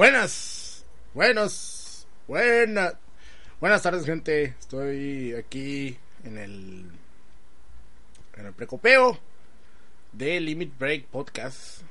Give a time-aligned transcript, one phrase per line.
[0.00, 2.94] Buenas, buenos, buenas,
[3.60, 4.54] buenas tardes gente.
[4.58, 6.90] Estoy aquí en el
[8.38, 9.18] en el precopeo
[10.12, 11.82] de Limit Break Podcast.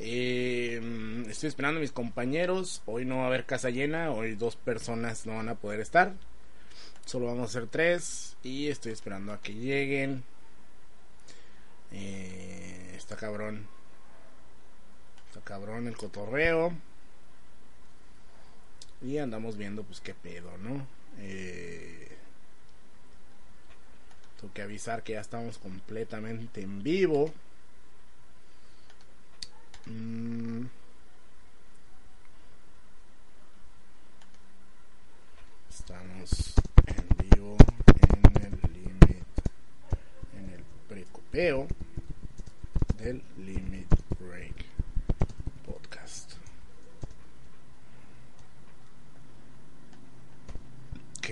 [0.00, 2.82] Eh, estoy esperando a mis compañeros.
[2.86, 4.10] Hoy no va a haber casa llena.
[4.10, 6.12] Hoy dos personas no van a poder estar.
[7.04, 8.36] Solo vamos a ser tres.
[8.42, 10.24] Y estoy esperando a que lleguen.
[11.92, 13.68] Eh, está cabrón.
[15.28, 16.72] Está cabrón el cotorreo.
[19.00, 20.84] Y andamos viendo pues qué pedo, ¿no?
[21.18, 22.18] Eh,
[24.40, 27.32] tengo que avisar que ya estamos completamente en vivo.
[29.86, 30.64] Mm.
[35.70, 36.54] Estamos
[36.86, 37.56] en vivo
[38.00, 39.24] en el limit,
[40.34, 41.68] en el precopeo
[42.98, 44.64] del Limit Break
[45.64, 46.36] Podcast.
[51.18, 51.30] Ok.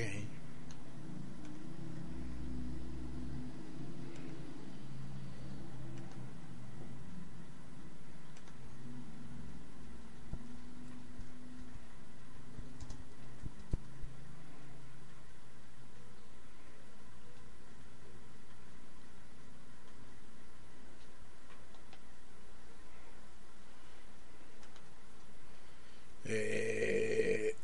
[26.26, 27.54] Eh,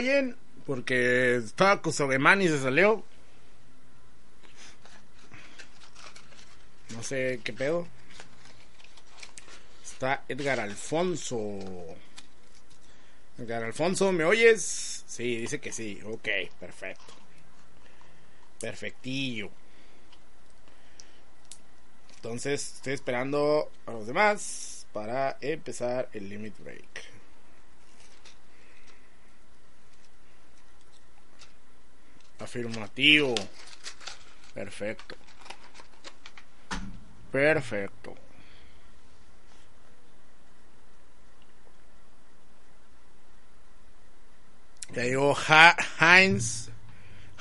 [0.00, 0.36] ¿Me oyen?
[0.64, 3.04] Porque estaba con Sobeman y se salió.
[6.94, 7.86] No sé qué pedo.
[9.84, 11.38] Está Edgar Alfonso.
[13.36, 15.04] Edgar Alfonso, ¿me oyes?
[15.06, 16.00] Sí, dice que sí.
[16.06, 17.12] Ok, perfecto.
[18.58, 19.50] Perfectillo.
[22.16, 27.09] Entonces, estoy esperando a los demás para empezar el limit break.
[32.40, 33.34] Afirmativo.
[34.54, 35.16] Perfecto.
[37.30, 38.14] Perfecto.
[44.94, 46.70] Ya llegó ha Heinz.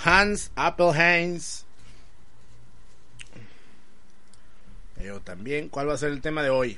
[0.04, 1.66] Hans Apple Heinz.
[4.98, 5.70] Llegó también.
[5.70, 6.78] ¿Cuál va a ser el tema de hoy?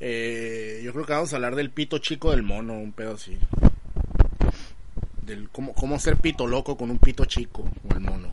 [0.00, 3.38] Eh, yo creo que vamos a hablar del pito chico del mono, un pedo así
[5.28, 8.32] del cómo, cómo ser pito loco con un pito chico o el mono.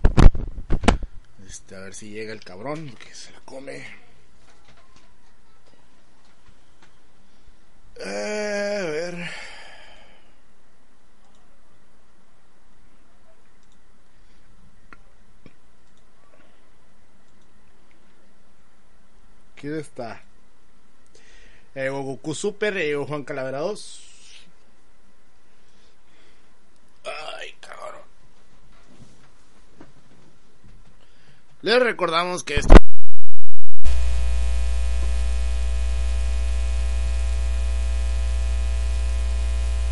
[1.45, 3.85] Este, a ver si llega el cabrón que se la come.
[7.97, 9.29] Eh, a ver.
[19.55, 20.21] ¿Quién está?
[21.73, 24.05] Eh, Goku Super, eh, Juan Calavera 2.
[27.05, 28.01] Ay, cabrón.
[31.65, 32.75] Les recordamos que esto.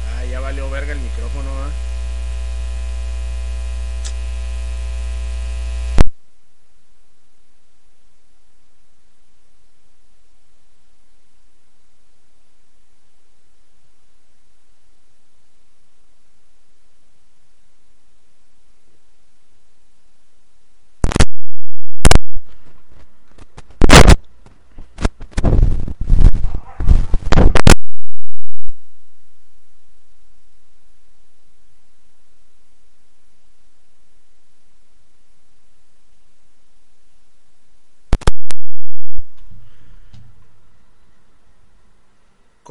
[0.07, 1.93] Ah, ya valió verga el micrófono, ¿eh?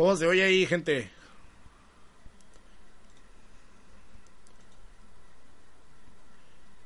[0.02, 1.08] ¿Cómo se oye ahí, gente?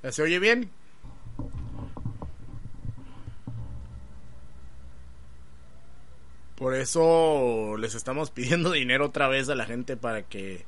[0.03, 0.71] ¿Ya se oye bien?
[6.57, 10.67] Por eso les estamos pidiendo dinero otra vez a la gente para que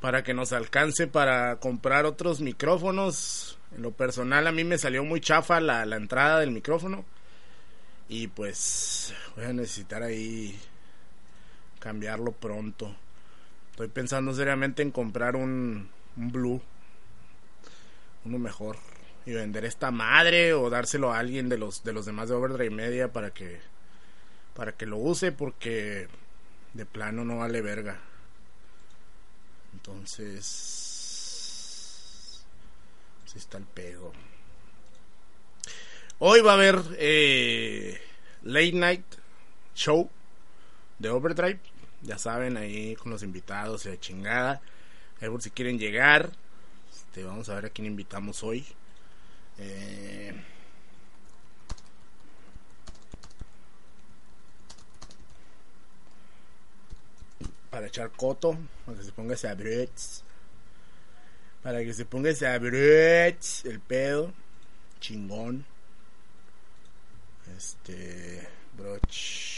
[0.00, 3.58] para que nos alcance para comprar otros micrófonos.
[3.74, 7.04] En lo personal a mí me salió muy chafa la, la entrada del micrófono
[8.08, 10.56] y pues voy a necesitar ahí
[11.78, 12.94] cambiarlo pronto.
[13.70, 16.60] Estoy pensando seriamente en comprar un, un Blue,
[18.24, 18.76] uno mejor,
[19.24, 22.74] y vender esta madre o dárselo a alguien de los de los demás de Overdrive
[22.74, 23.60] Media para que
[24.54, 26.08] para que lo use porque
[26.74, 28.00] de plano no vale verga.
[29.74, 30.44] Entonces,
[33.26, 34.12] si está el pedo.
[36.18, 38.00] Hoy va a haber eh,
[38.42, 39.04] Late Night
[39.74, 40.10] Show
[40.98, 41.60] de Overdrive.
[42.02, 44.60] Ya saben, ahí con los invitados de chingada.
[45.20, 46.30] Ahí por si quieren llegar.
[46.90, 48.64] Este, vamos a ver a quién invitamos hoy.
[49.58, 50.32] Eh,
[57.70, 59.48] para echar coto, para que se ponga ese
[61.62, 62.46] Para que se ponga ese
[63.64, 64.32] el pedo.
[65.00, 65.64] Chingón.
[67.56, 68.48] Este.
[68.76, 69.57] Broch.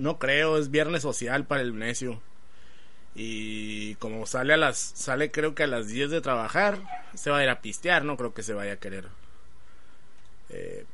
[0.00, 2.20] No creo, es viernes social para el necio.
[3.14, 6.78] Y como sale a las sale creo que a las 10 de trabajar,
[7.14, 9.27] se va a ir a pistear, no creo que se vaya a querer eh,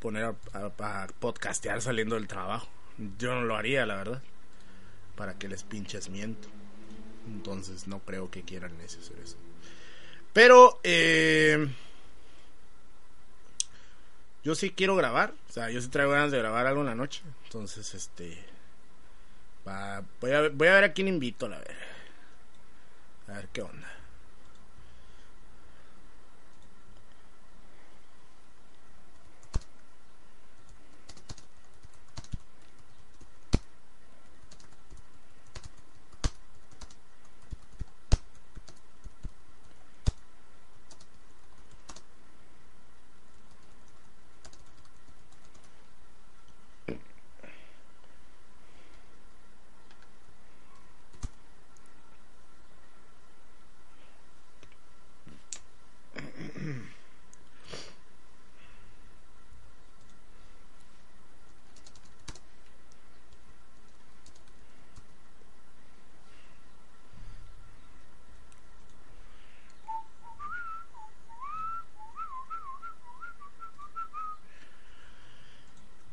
[0.05, 2.69] poner a, podcastear saliendo del trabajo.
[3.19, 4.23] Yo no lo haría, la verdad.
[5.17, 6.47] Para que les pinches miento.
[7.27, 9.39] Entonces no creo que quieran hacer eso.
[10.35, 11.67] Pero eh,
[14.43, 16.95] yo sí quiero grabar, o sea, yo sí traigo ganas de grabar algo en la
[16.95, 17.23] noche.
[17.45, 18.45] Entonces, este.
[19.65, 21.77] voy, a, voy a ver a quién invito, a ver.
[23.29, 23.91] A ver qué onda.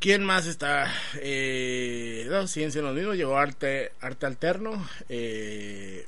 [0.02, 0.92] ¿Quién más está?
[1.20, 3.16] Eh, no, siguen siendo los mismos.
[3.16, 4.84] Llegó Arte, Arte Alterno.
[5.08, 6.04] Eh,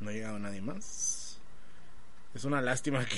[0.00, 1.40] no ha llegado nadie más.
[2.34, 3.16] Es una lástima que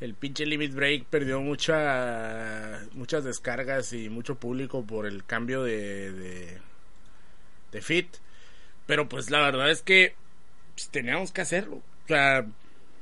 [0.00, 6.12] el pinche Limit Break perdió mucha, muchas descargas y mucho público por el cambio de,
[6.12, 6.58] de,
[7.72, 8.06] de fit.
[8.86, 10.14] Pero pues la verdad es que
[10.76, 11.82] pues, teníamos que hacerlo.
[12.04, 12.46] O sea,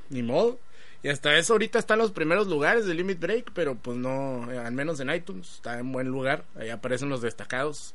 [0.09, 0.59] ni modo.
[1.03, 4.49] Y hasta eso ahorita está en los primeros lugares de Limit Break, pero pues no,
[4.49, 7.93] eh, al menos en iTunes está en buen lugar, ahí aparecen los destacados.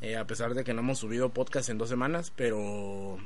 [0.00, 3.18] Eh, a pesar de que no hemos subido podcast en dos semanas, pero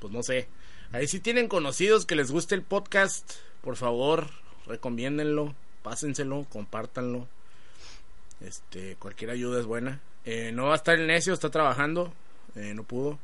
[0.00, 0.48] pues no sé.
[0.92, 4.30] Ahí si tienen conocidos que les guste el podcast, por favor,
[4.66, 7.28] recomiéndenlo, pásenselo, compártanlo.
[8.40, 10.00] Este, cualquier ayuda es buena.
[10.24, 12.14] Eh, no va a estar el necio, está trabajando,
[12.54, 13.18] no pudo.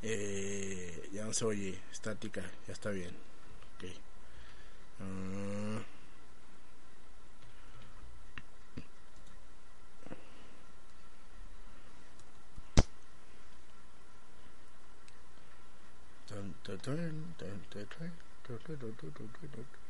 [0.00, 3.26] ya no se oye, estática, ya está bien.
[4.98, 5.04] Uh,
[16.26, 18.10] dun, dun, dun, dun, dun, dun,
[18.46, 19.85] dun, dun, dun, dun, dun.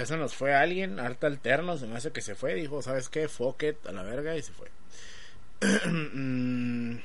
[0.00, 3.10] Ya se nos fue alguien, harta alterno, se me hace que se fue, dijo, ¿sabes
[3.10, 3.28] qué?
[3.28, 4.70] Fuck a la verga y se fue.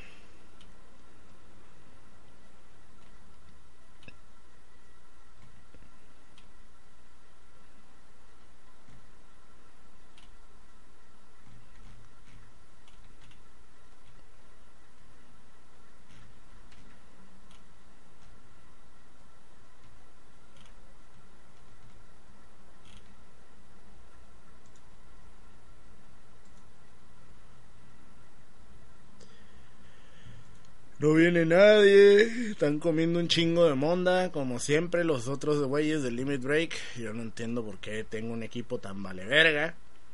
[31.31, 32.51] viene nadie.
[32.51, 36.75] Están comiendo un chingo de monda, como siempre los otros güeyes del Limit Break.
[36.97, 39.73] Yo no entiendo por qué tengo un equipo tan vale verga.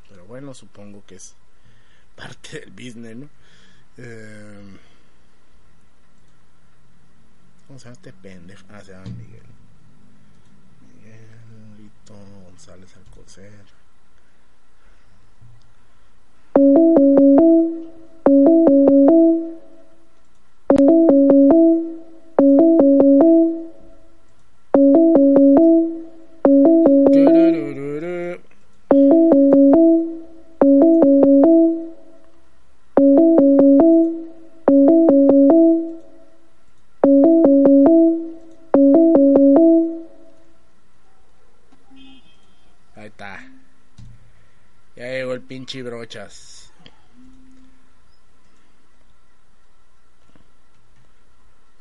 [0.10, 1.36] Pero bueno, supongo que es
[2.16, 3.30] parte del business, ¿no?
[3.98, 4.78] Eh...
[7.68, 8.66] ¿Cómo se llama este pendejo?
[8.70, 9.44] Ah, se llama Miguel.
[10.96, 12.14] Miguelito
[12.46, 13.66] González Alcocer.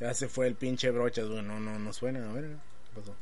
[0.00, 1.42] Ya se fue el pinche brochas, güey.
[1.42, 2.30] No, no, no suena.
[2.30, 3.14] A ver, ¿qué pasó?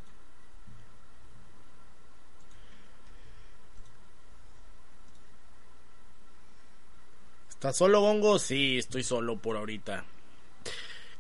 [7.49, 8.39] ¿Estás solo, Gongo?
[8.39, 10.05] Sí, estoy solo por ahorita.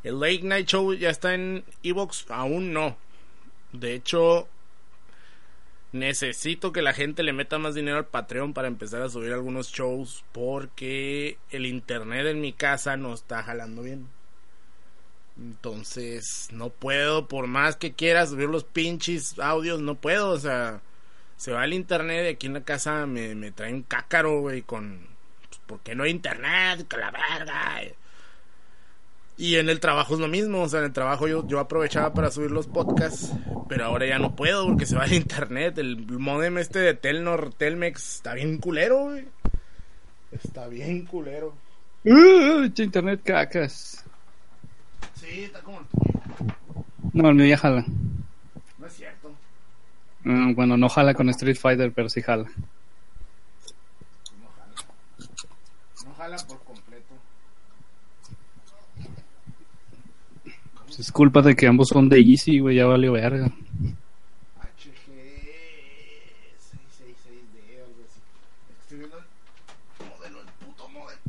[0.05, 2.31] El Late Night Show ya está en Evox.
[2.31, 2.97] Aún no.
[3.73, 4.49] De hecho,
[5.93, 9.71] necesito que la gente le meta más dinero al Patreon para empezar a subir algunos
[9.71, 14.09] shows porque el internet en mi casa no está jalando bien.
[15.39, 20.31] Entonces, no puedo, por más que quiera subir los pinches audios, no puedo.
[20.31, 20.83] O sea,
[21.37, 24.63] se va el internet y aquí en la casa me, me trae un cácaro, güey,
[24.63, 25.07] con
[25.67, 27.83] porque no hay internet, que la verga.
[29.39, 32.13] Y en el trabajo es lo mismo, o sea, en el trabajo yo, yo aprovechaba
[32.13, 33.33] para subir los podcasts,
[33.69, 35.79] pero ahora ya no puedo porque se va el internet.
[35.79, 39.27] El modem este de Telnor, Telmex, está bien culero, güey.
[40.33, 41.55] Está bien culero.
[42.05, 44.05] Uh, internet cacas.
[45.15, 46.55] Sí, está como el tuyo.
[47.13, 47.85] No, el mío ya jala.
[48.77, 49.31] No es cierto.
[50.25, 52.49] Mm, bueno, no jala con Street Fighter, pero sí jala.
[56.47, 57.15] por completo.
[60.85, 63.47] Pues es culpa de que ambos son de Easy, güey, ya valió verga.
[63.47, 63.53] HG
[66.59, 68.21] 666D, algo así.
[68.81, 69.25] Estoy viendo el
[70.09, 71.21] modelo, el puto modelo.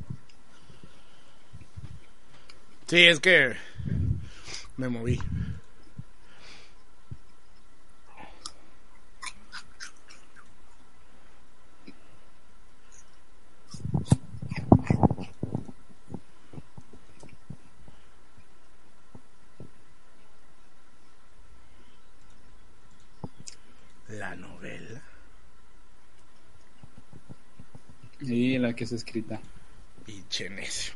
[2.87, 3.53] Sí, es que
[4.77, 5.19] me moví.
[24.09, 25.01] La novela.
[28.29, 29.39] Sí, la que es escrita.
[30.05, 30.93] Pinche necio.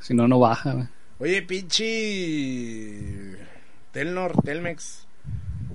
[0.00, 0.72] Si no, no baja.
[0.72, 0.88] güey.
[1.18, 3.36] Oye, pinche.
[3.92, 5.06] Telnor, Telmex.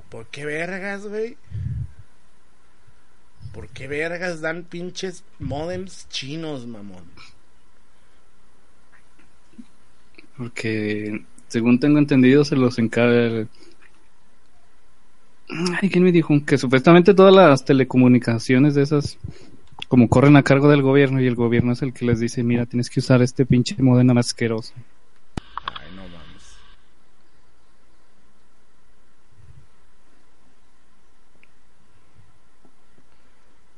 [0.09, 1.37] ¿Por qué vergas, güey?
[3.53, 7.05] ¿Por qué vergas dan pinches modems chinos, mamón?
[10.35, 13.47] Porque, según tengo entendido, se los encarga.
[15.49, 16.33] Ay, ¿quién me dijo?
[16.45, 19.17] Que supuestamente todas las telecomunicaciones de esas,
[19.87, 22.65] como corren a cargo del gobierno, y el gobierno es el que les dice: Mira,
[22.65, 24.73] tienes que usar este pinche modem asqueroso.
[25.63, 26.57] Ay, no mames.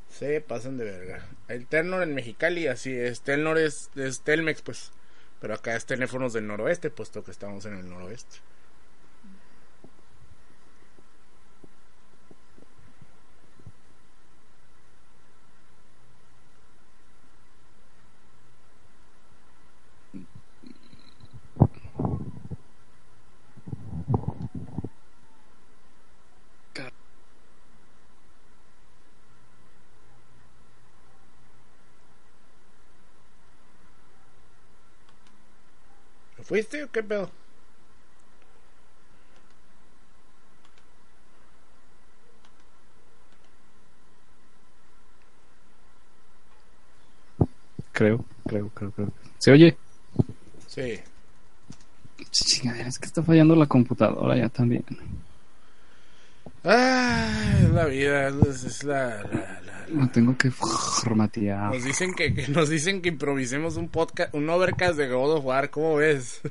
[0.09, 1.27] Se pasan de verga.
[1.47, 3.21] El Telnor en Mexicali, así es.
[3.21, 4.91] Telnor es, es Telmex, pues.
[5.39, 8.37] Pero acá es teléfonos del noroeste, puesto que estamos en el noroeste.
[36.49, 37.29] Fuiste o qué pedo?
[47.91, 49.11] Creo, creo, creo, creo.
[49.37, 49.77] ¿Se oye?
[50.67, 50.99] Sí.
[52.31, 54.83] Chingadera, es que está fallando la computadora ya también.
[56.63, 59.58] Ah, es la vida, es, la-
[59.93, 61.73] Lo tengo que formatear.
[61.73, 65.45] Nos dicen que, que nos dicen que improvisemos un podcast, un overcast de God of
[65.45, 66.41] War, ¿cómo ves?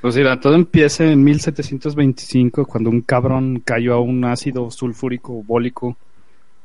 [0.00, 5.96] Pues mira, todo empieza en 1725 cuando un cabrón cayó a un ácido sulfúrico bólico.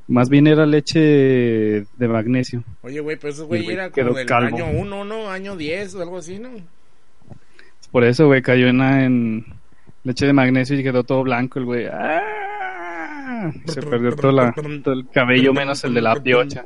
[0.08, 2.64] Más bien era leche de magnesio.
[2.82, 4.56] Oye, güey, pero ese El güey era como del calvo.
[4.58, 5.30] año 1, ¿no?
[5.30, 6.50] Año 10 o algo así, ¿no?
[7.92, 9.46] Por eso, güey, cayó en, en
[10.04, 11.86] leche de magnesio y quedó todo blanco el güey.
[11.88, 12.22] ¡Ah!
[13.68, 16.66] Se perdió todo, la- todo el cabello menos el de la piocha.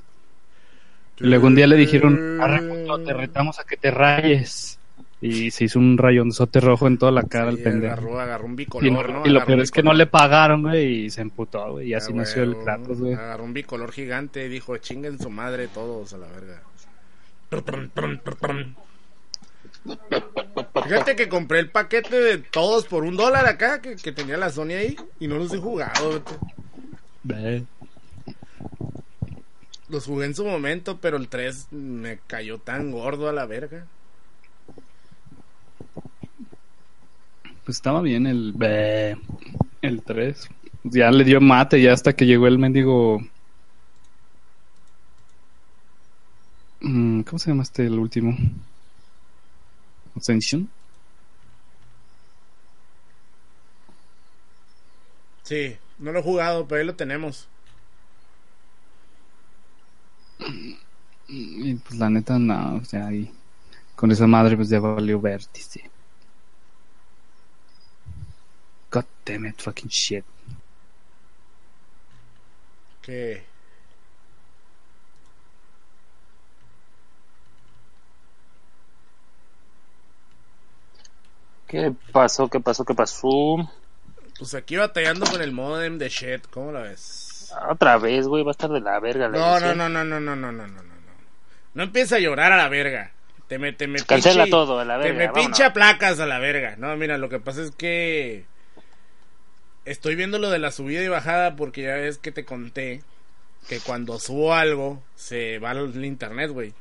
[1.20, 4.78] Y luego un día le dijeron, "Arre, puto, te retamos a que te rayes.
[5.24, 7.94] Y se hizo un rayonzote rojo en toda la cara Sí, el pendejo.
[7.94, 9.26] agarró, agarró un Y, bicolor, no- ¿no?
[9.28, 11.90] y lo Agarró peor es que no le pagaron, güey, y se emputó, güey.
[11.90, 13.14] Y así Ah, nació el Kratos, güey.
[13.14, 16.64] Agarró un bicolor gigante y dijo, chinguen su madre todos a la verga.
[20.84, 24.50] Fíjate que compré el paquete de todos por un dólar acá, que, que tenía la
[24.50, 26.10] Sony ahí, y no los he jugado.
[26.14, 26.32] vete.
[29.90, 33.86] Los jugué en su momento, pero el 3 me cayó tan gordo a la verga.
[37.66, 38.56] Pues estaba bien el
[39.82, 40.50] el 3.
[40.84, 43.22] Ya le dio mate ya hasta que llegó el mendigo.
[46.82, 48.36] Mm, ¿Cómo se llama este el último?
[50.16, 50.68] Ascension.
[55.44, 57.48] Sí, no lo he jugado, pero ahí lo tenemos.
[61.28, 63.32] Y pues la neta, no, o sea, ahí
[63.96, 65.90] con esa madre pues ya valió vértice.
[68.92, 70.26] God damn it, fucking shit.
[73.02, 73.44] Que
[81.68, 82.50] ¿Qué pasó?
[82.50, 82.84] ¿Qué pasó?
[82.84, 83.70] ¿Qué pasó?
[84.42, 87.54] Pues aquí batallando con el modem de shit, ¿cómo la ves?
[87.70, 90.20] Otra vez, güey, va a estar de la verga la No, no, no, no, no,
[90.20, 90.92] no, no, no, no, no, no.
[91.76, 93.12] No empieza a llorar a la verga.
[93.48, 95.18] Te me, te me Cancela pinche- todo a la Te verga.
[95.20, 95.46] me vámonos.
[95.46, 96.76] pincha placas a la verga.
[96.78, 98.46] No, mira, lo que pasa es que
[99.86, 103.04] estoy viendo lo de la subida y bajada porque ya ves que te conté
[103.68, 106.74] que cuando subo algo se va al internet, güey.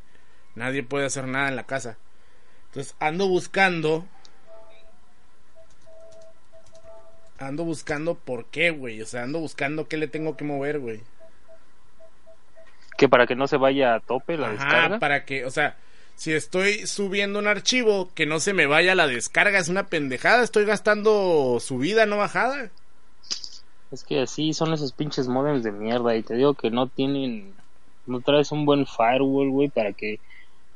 [0.55, 1.99] Nadie puede hacer nada en la casa.
[2.68, 4.07] Entonces ando buscando
[7.40, 9.03] ando buscando por qué, güey.
[9.03, 11.00] O sea, ando buscando qué le tengo que mover, güey.
[12.96, 14.98] Que para que no se vaya a tope la Ajá, descarga.
[14.98, 15.76] para que, o sea,
[16.16, 20.42] si estoy subiendo un archivo, que no se me vaya la descarga, es una pendejada,
[20.42, 22.70] estoy gastando subida, no bajada.
[23.90, 26.14] Es que así son esos pinches modems de mierda.
[26.14, 27.55] Y te digo que no tienen.
[28.07, 30.20] No traes un buen firewall, güey, para que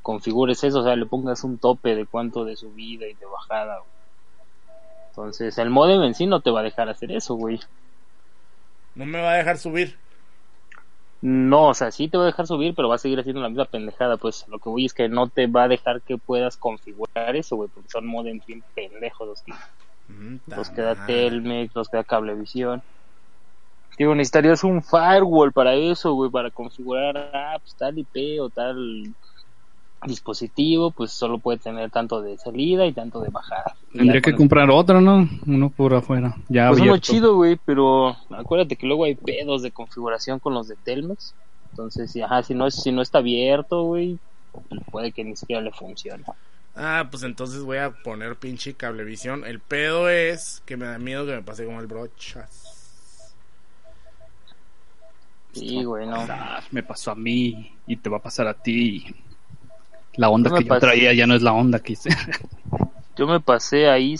[0.02, 0.80] configures eso.
[0.80, 3.93] O sea, le pongas un tope de cuánto de subida y de bajada, güey.
[5.16, 7.60] Entonces, el modem en sí no te va a dejar hacer eso, güey.
[8.94, 9.96] No me va a dejar subir.
[11.20, 13.48] No, o sea, sí te va a dejar subir, pero va a seguir haciendo la
[13.48, 14.16] misma pendejada.
[14.16, 17.56] Pues lo que voy es que no te va a dejar que puedas configurar eso,
[17.56, 19.52] güey, porque son modems bien pendejos los que,
[20.08, 21.06] Mm, los que da.
[21.06, 22.82] Telmex, los que da Cablevisión.
[23.96, 29.14] Digo, necesitarías un firewall para eso, güey, para configurar pues, tal IP o tal
[30.06, 33.74] dispositivo, pues solo puede tener tanto de salida y tanto de bajada.
[33.92, 35.28] Tendría que comprar otro, ¿no?
[35.46, 36.34] Uno por afuera.
[36.48, 37.12] Ya Pues uno abierto.
[37.12, 41.34] chido, güey, pero acuérdate que luego hay pedos de configuración con los de Telmex.
[41.70, 44.18] Entonces, si, ajá, si no, es- si no está abierto, güey,
[44.90, 46.24] puede que ni siquiera le funcione.
[46.76, 49.44] Ah, pues entonces voy a poner pinche cablevisión.
[49.44, 53.34] El pedo es que me da miedo que me pase como el brochas.
[55.52, 56.16] Sí, güey, no.
[56.28, 59.04] Ah, me pasó a mí y te va a pasar a ti.
[60.16, 62.10] La onda que yo traía ya no es la onda que hice.
[63.16, 64.16] Yo me pasé ahí.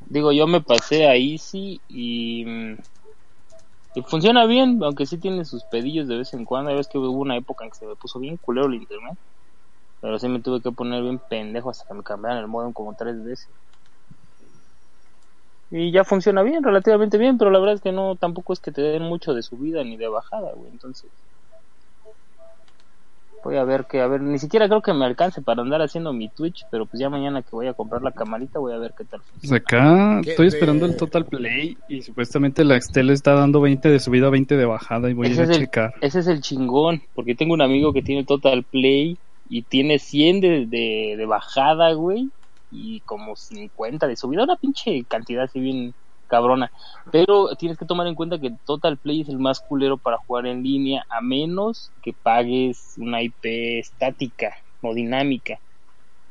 [0.00, 2.76] Digo, yo me pasé a Easy y, mm,
[3.94, 6.70] y funciona bien, aunque sí tiene sus pedillos de vez en cuando.
[6.70, 9.18] Ya ves que hubo una época en que se me puso bien culero el internet.
[10.00, 12.94] Pero sí me tuve que poner bien pendejo hasta que me cambiaran el modem como
[12.94, 13.54] tres veces.
[15.74, 18.72] Y ya funciona bien, relativamente bien, pero la verdad es que no, tampoco es que
[18.72, 20.70] te den mucho de subida ni de bajada, güey.
[20.70, 21.10] Entonces,
[23.42, 26.12] voy a ver que, a ver, ni siquiera creo que me alcance para andar haciendo
[26.12, 28.92] mi Twitch, pero pues ya mañana que voy a comprar la camarita voy a ver
[28.96, 29.56] qué tal Pues funciona.
[29.56, 33.98] acá ¿Qué estoy esperando el Total Play y supuestamente la Excel está dando 20 de
[33.98, 35.94] subida, 20 de bajada y voy Ese a ir a el, checar.
[36.02, 40.40] ese es el chingón, porque tengo un amigo que tiene Total Play y tiene 100
[40.40, 42.30] de, de, de bajada, güey,
[42.72, 45.94] y como 50 de subida, una pinche cantidad así bien
[46.26, 46.72] cabrona.
[47.12, 50.46] Pero tienes que tomar en cuenta que Total Play es el más culero para jugar
[50.46, 55.60] en línea, a menos que pagues una IP estática, no dinámica.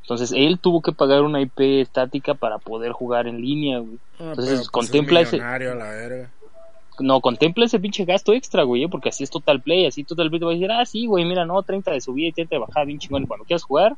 [0.02, 4.00] Entonces él tuvo que pagar una IP estática para poder jugar en línea, güey.
[4.20, 6.34] Ah, Entonces, pues, contempla es ese- a la verga.
[7.00, 8.90] No, contempla ese pinche gasto extra, güey, ¿eh?
[8.90, 11.26] porque así es Total Play, así Total Play te va a decir, ah, sí, güey,
[11.26, 13.26] mira, no, 30 de subida y 30 de bajada, bien chingón.
[13.28, 13.96] Cuando quieras jugar,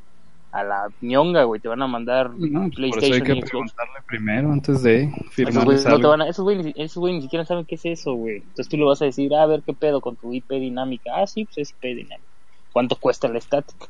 [0.53, 3.33] a la ñonga, güey, te van a mandar No, pues por eso hay PlayStation que
[3.41, 3.49] Xbox.
[3.49, 7.43] preguntarle primero antes de Esos güeyes no van a, esos güeyes ni- güeyes ni siquiera
[7.45, 8.37] saben qué es eso, güey.
[8.37, 11.11] Entonces tú le vas a decir, a ver qué pedo con tu IP dinámica.
[11.15, 12.29] Ah, sí, pues es IP dinámica.
[12.71, 13.87] ¿Cuánto cuesta la estática?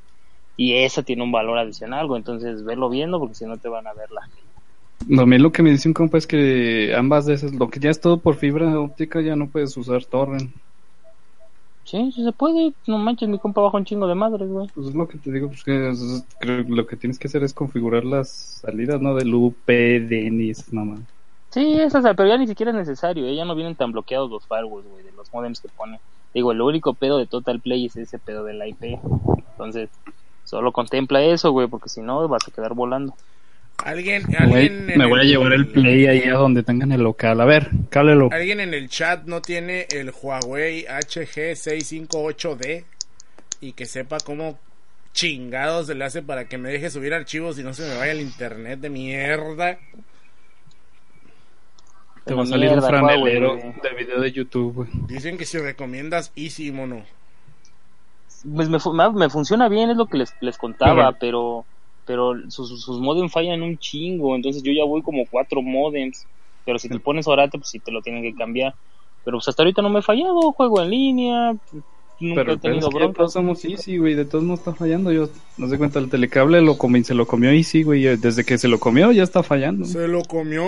[0.55, 2.19] Y esa tiene un valor adicional, güey.
[2.19, 4.21] Entonces velo viendo porque si no te van a ver la.
[5.09, 7.89] Lo mismo que me dice un compa es que ambas de esas, lo que ya
[7.89, 10.49] es todo por fibra óptica, ya no puedes usar torrent.
[11.85, 12.73] Sí, sí se puede.
[12.87, 14.69] No manches, mi compa baja un chingo de madres, güey.
[14.73, 17.27] Pues es lo que te digo, pues que es- creo que lo que tienes que
[17.27, 18.29] hacer es configurar las
[18.61, 19.15] salidas, ¿no?
[19.15, 21.01] Del UPDN y esas mamás.
[21.51, 23.27] Sí, esas, pero ya ni siquiera es necesario.
[23.27, 23.35] ¿eh?
[23.35, 25.99] Ya no vienen tan bloqueados los firewalls, güey, de los modems que ponen.
[26.33, 28.99] Digo, el único pedo de Total Play es ese pedo de la IP.
[29.51, 29.91] Entonces,
[30.43, 33.15] solo contempla eso, güey, porque si no vas a quedar volando.
[33.77, 37.41] Alguien, alguien en me voy a llevar el play ahí a donde tengan el local.
[37.41, 38.29] A ver, cálelo.
[38.31, 42.85] Alguien en el chat no tiene el Huawei HG658D
[43.61, 44.57] y que sepa cómo
[45.13, 48.13] chingados se le hace para que me deje subir archivos y no se me vaya
[48.13, 49.77] el internet de mierda.
[52.25, 54.89] Te va a salir un franelero de video de YouTube, güey.
[55.07, 57.03] Dicen que si recomiendas Easy, mono.
[58.55, 58.77] Pues me-
[59.13, 61.65] me funciona bien, es lo que les, les contaba, Pero-
[62.05, 66.25] pero sus, sus modems fallan un chingo, entonces yo ya voy como cuatro modems,
[66.65, 68.73] pero si te pones orate, pues sí te lo tienen que cambiar.
[69.25, 71.51] Pero pues hasta ahorita no me he fallado, juego en línea,
[72.19, 74.15] nunca Pero he tenido es que somos Easy, güey.
[74.15, 75.11] De todos modos está fallando.
[75.13, 78.05] Yo, no sé cuenta, el telecable lo comi- se lo comió Easy, güey.
[78.05, 79.85] y Desde que se lo comió ya está fallando.
[79.85, 80.61] Se Se lo comió.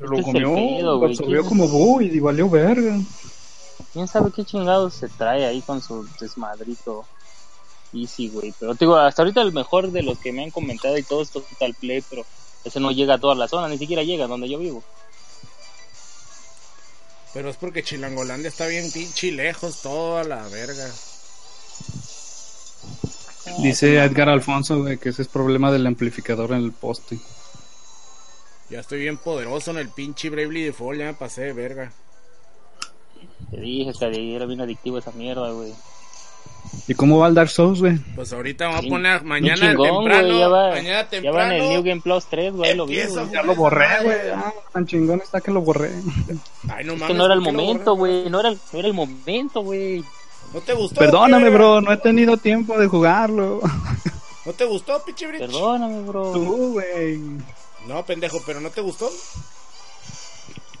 [0.00, 1.10] lo Este comió, pedo, lo güey.
[1.12, 2.98] absorbió ¿Quién- como bu y valió verga.
[3.92, 7.04] ¿Quién sabe qué chingados se trae ahí con su desmadrito?
[7.92, 8.54] Easy, güey.
[8.58, 11.22] Pero te digo, hasta ahorita el mejor de los que me han comentado y todo
[11.22, 12.24] es Total Play, pero
[12.64, 14.82] ese no llega a toda la zona, ni siquiera llega a donde yo vivo.
[17.34, 20.90] Pero es porque Chilangolandia está bien pinche lejos, toda la verga.
[23.58, 27.18] Dice Edgar Alfonso, güey, que ese es problema del amplificador en el poste.
[28.70, 31.92] Ya estoy bien poderoso en el pinche Bravely Default, ya me pasé de verga.
[33.50, 35.74] Te dije que era bien adictivo esa mierda, güey.
[36.88, 37.98] ¿Y cómo va el Dark Souls, güey?
[38.16, 40.26] Pues ahorita me voy a poner mañana chingón, temprano.
[40.26, 41.52] güey, ya va, mañana Ya va temprano.
[41.52, 42.98] en el New Game Plus 3, güey, lo vi,
[43.32, 44.16] Ya lo borré, güey.
[44.34, 45.90] Ah, tan chingón está que lo borré.
[46.68, 47.06] Ay, no Es mames.
[47.08, 48.94] que no era el ¿por qué lo momento, güey, no era, el- no era el
[48.94, 50.04] momento, güey.
[50.54, 50.98] ¿No te gustó?
[51.00, 53.60] Perdóname, bro, no he tenido tiempo de jugarlo.
[54.44, 55.28] ¿No te gustó, pinche?
[55.28, 56.32] Perdóname, bro.
[56.32, 57.20] Tú, güey.
[57.86, 59.08] No, pendejo, pero ¿no te gustó?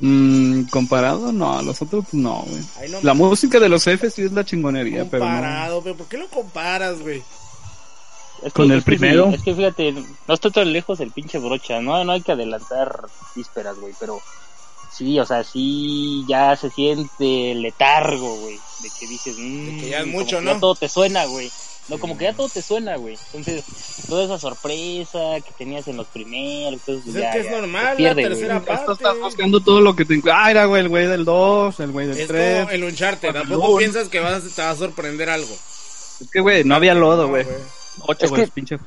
[0.04, 2.90] Mm, comparado, no, a los otros, pues, no, güey.
[2.90, 5.30] No La música de los Fs sí es la chingonería, pero no.
[5.30, 7.22] comparado, pero ¿por qué lo comparas, güey?
[8.42, 9.28] Es Con el es que sí, primero.
[9.30, 9.92] es que fíjate,
[10.26, 14.20] no estoy tan lejos el pinche brocha, no, no hay que adelantar vísperas, güey, pero
[14.90, 19.98] sí, o sea, sí ya se siente letargo, güey, de que dices, mmm, que ya
[20.00, 20.54] es como mucho, ¿no?
[20.54, 21.48] Ya todo te suena, güey.
[21.88, 23.18] No, como que ya todo te suena, güey.
[23.34, 23.64] Entonces,
[24.08, 27.60] toda esa sorpresa que tenías en los primeros, entonces Pues ya, es que es ya,
[27.60, 28.28] normal, la pierde, güey.
[28.34, 28.92] tercera Esto parte.
[28.92, 32.06] estás buscando todo lo que te Ah, era, güey, el güey del 2, el güey
[32.06, 32.58] del Es 3.
[32.60, 35.52] como el Uncharted, tampoco no- piensas que vas, te va a sorprender algo.
[36.20, 37.44] Es que, güey, no había lodo, No, güey.
[37.44, 37.56] güey.
[38.06, 38.78] 8, Es güey, que- pinche.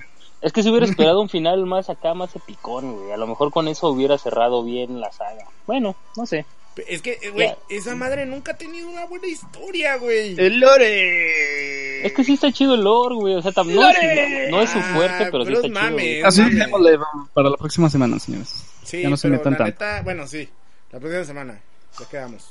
[0.42, 3.12] Es que si hubiera esperado un final más acá, más epicón, güey.
[3.12, 5.44] A lo mejor con eso hubiera cerrado bien la saga.
[5.68, 6.46] Bueno, no sé.
[6.88, 7.58] Es que, eh, güey, Ya.
[7.70, 10.36] esa madre nunca ha tenido una buena historia, güey.
[10.38, 12.06] ¡El Lore!
[12.06, 13.36] Es que sí está chido el lore, güey.
[13.36, 15.74] O sea, no, es, su- no es su fuerte, Ah, pero sí pero está es
[15.98, 16.28] chido.
[16.28, 16.56] Así mames.
[16.56, 17.00] dejémosle
[17.34, 18.54] para la próxima semana, señores.
[18.84, 19.64] Sí, ya no se metan tanto.
[19.64, 20.48] neta, bueno, sí.
[20.92, 21.62] La próxima semana.
[22.00, 22.44] Ya quedamos.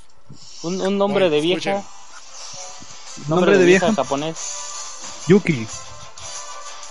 [0.63, 1.71] Un, un nombre Bueno, de vieja.
[1.79, 3.29] escuchen.
[3.29, 3.93] Nombre de vieja.
[3.95, 4.37] japonés.
[5.29, 5.53] Yuki.
[5.53, 5.69] Así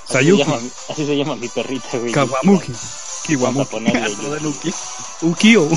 [0.07, 0.43] se, Sayuki.
[0.43, 0.55] llama,
[0.89, 2.11] así se llama mi perrita, güey.
[2.11, 2.71] Kawamuki.
[3.25, 3.71] Kiwamuki.
[3.71, 4.73] Ponerle de Luki.
[5.21, 5.67] Ukio.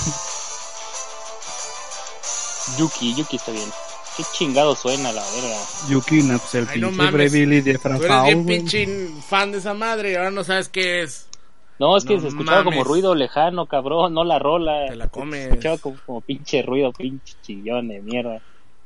[2.79, 3.68] Yuki, Yuki está bien.
[4.16, 5.57] Qué chingado suena la verga.
[5.90, 7.11] Yuki, no, pues el Ay, pinche.
[7.11, 8.87] Bravely de Tú eres bien pinche
[9.29, 11.29] fan de esa madre y ahora no sabes qué es.
[11.79, 14.87] No, es que No se escuchaba como ruido lejano, cabrón, no la rola.
[14.88, 15.42] Te la comes.
[15.42, 18.40] Se escuchaba como, como pinche ruido, pinche chillón de mierda.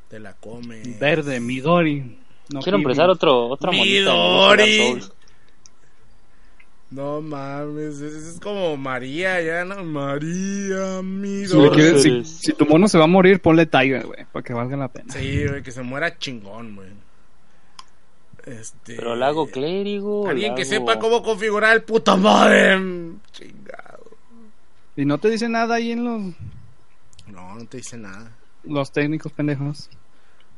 [0.09, 0.99] Te la comes.
[0.99, 2.19] Verde, Midori.
[2.49, 2.91] No, Quiero Kiwi.
[2.91, 5.01] empezar otro, otra Midori.
[6.91, 9.85] No mames, es, es como María, ya no.
[9.85, 12.29] María, mi Si, le quieres- si- Sorceres.
[12.29, 15.13] si tu mono se va a morir, ponle Tiger, güey, para que valga la pena.
[15.15, 16.89] Sí, güey, que se muera chingón, güey.
[18.45, 18.97] Este.
[18.97, 20.27] Pero hago clérigo.
[20.27, 23.19] Alguien que hago- sepa cómo configurar el puto modem.
[23.33, 24.11] Chingado.
[24.97, 26.23] Y no te dice nada ahí en los,
[27.29, 28.33] No, no te dice nada.
[28.65, 29.91] los técnicos pendejos.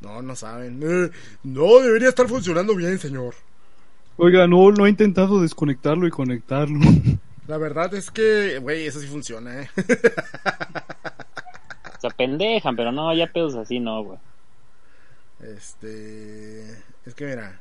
[0.00, 0.80] No, no saben.
[0.82, 1.10] Eh,
[1.42, 3.34] no, debería estar funcionando bien, señor.
[4.16, 6.78] Oiga, no, no he intentado desconectarlo y conectarlo.
[7.46, 9.70] La verdad es que, güey, eso sí funciona, ¿eh?
[11.98, 14.18] Se pendejan, pero no, ya pedos así no, güey.
[15.40, 16.70] Este.
[17.04, 17.60] Es que mira.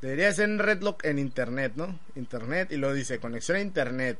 [0.00, 1.98] Debería ser en Redlock en internet, ¿no?
[2.16, 4.18] Internet y lo dice conexión a internet.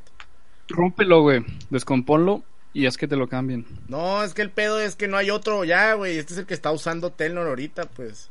[0.69, 3.67] Rómpelo, güey, descomponlo y es que te lo cambien.
[3.89, 6.19] No, es que el pedo es que no hay otro ya, güey.
[6.19, 8.31] Este es el que está usando Telnor ahorita, pues.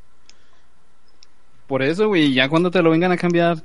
[1.71, 3.63] Por eso, güey, ya cuando te lo vengan a cambiar,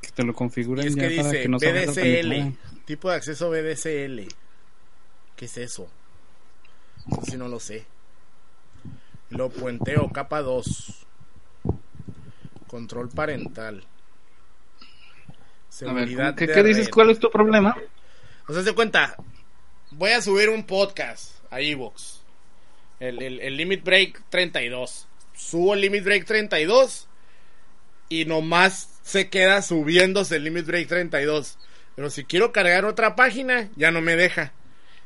[0.00, 2.56] que te lo configuren Y es ya que para dice que no BDSL.
[2.86, 4.26] Tipo de acceso BDSL.
[5.36, 5.86] ¿Qué es eso?
[7.10, 7.84] Eso sí no lo sé.
[9.28, 11.06] Lo puenteo, capa 2.
[12.68, 13.84] Control parental.
[15.86, 16.88] A ver, Seguridad ¿qué, de qué dices?
[16.88, 17.76] ¿Cuál es tu problema?
[18.48, 19.14] O sea, se cuenta,
[19.90, 22.22] voy a subir un podcast a Evox.
[22.98, 25.06] El, el, el Limit Break 32.
[25.34, 27.08] Subo el Limit Break 32
[28.12, 31.58] y nomás se queda subiéndose el Limit Break 32.
[31.96, 34.52] Pero si quiero cargar otra página, ya no me deja.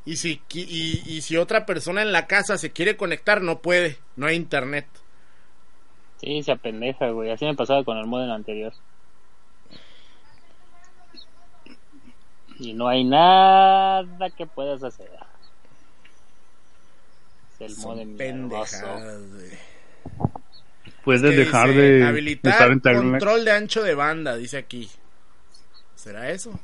[0.05, 3.99] Y si, y, y si otra persona en la casa se quiere conectar, no puede.
[4.17, 4.87] No hay internet.
[6.17, 7.31] Sí, se apendeja, güey.
[7.31, 8.73] Así me pasaba con el modem anterior.
[12.59, 15.11] Y no hay nada que puedas hacer.
[17.55, 19.51] Es el Son modem pendejadas, güey.
[21.07, 21.81] Puedes ¿Qué dejar dice?
[21.81, 23.11] de, habilitar estar en internet.
[23.13, 24.91] control de ancho de banda, dice aquí.
[25.95, 26.59] ¿Será eso?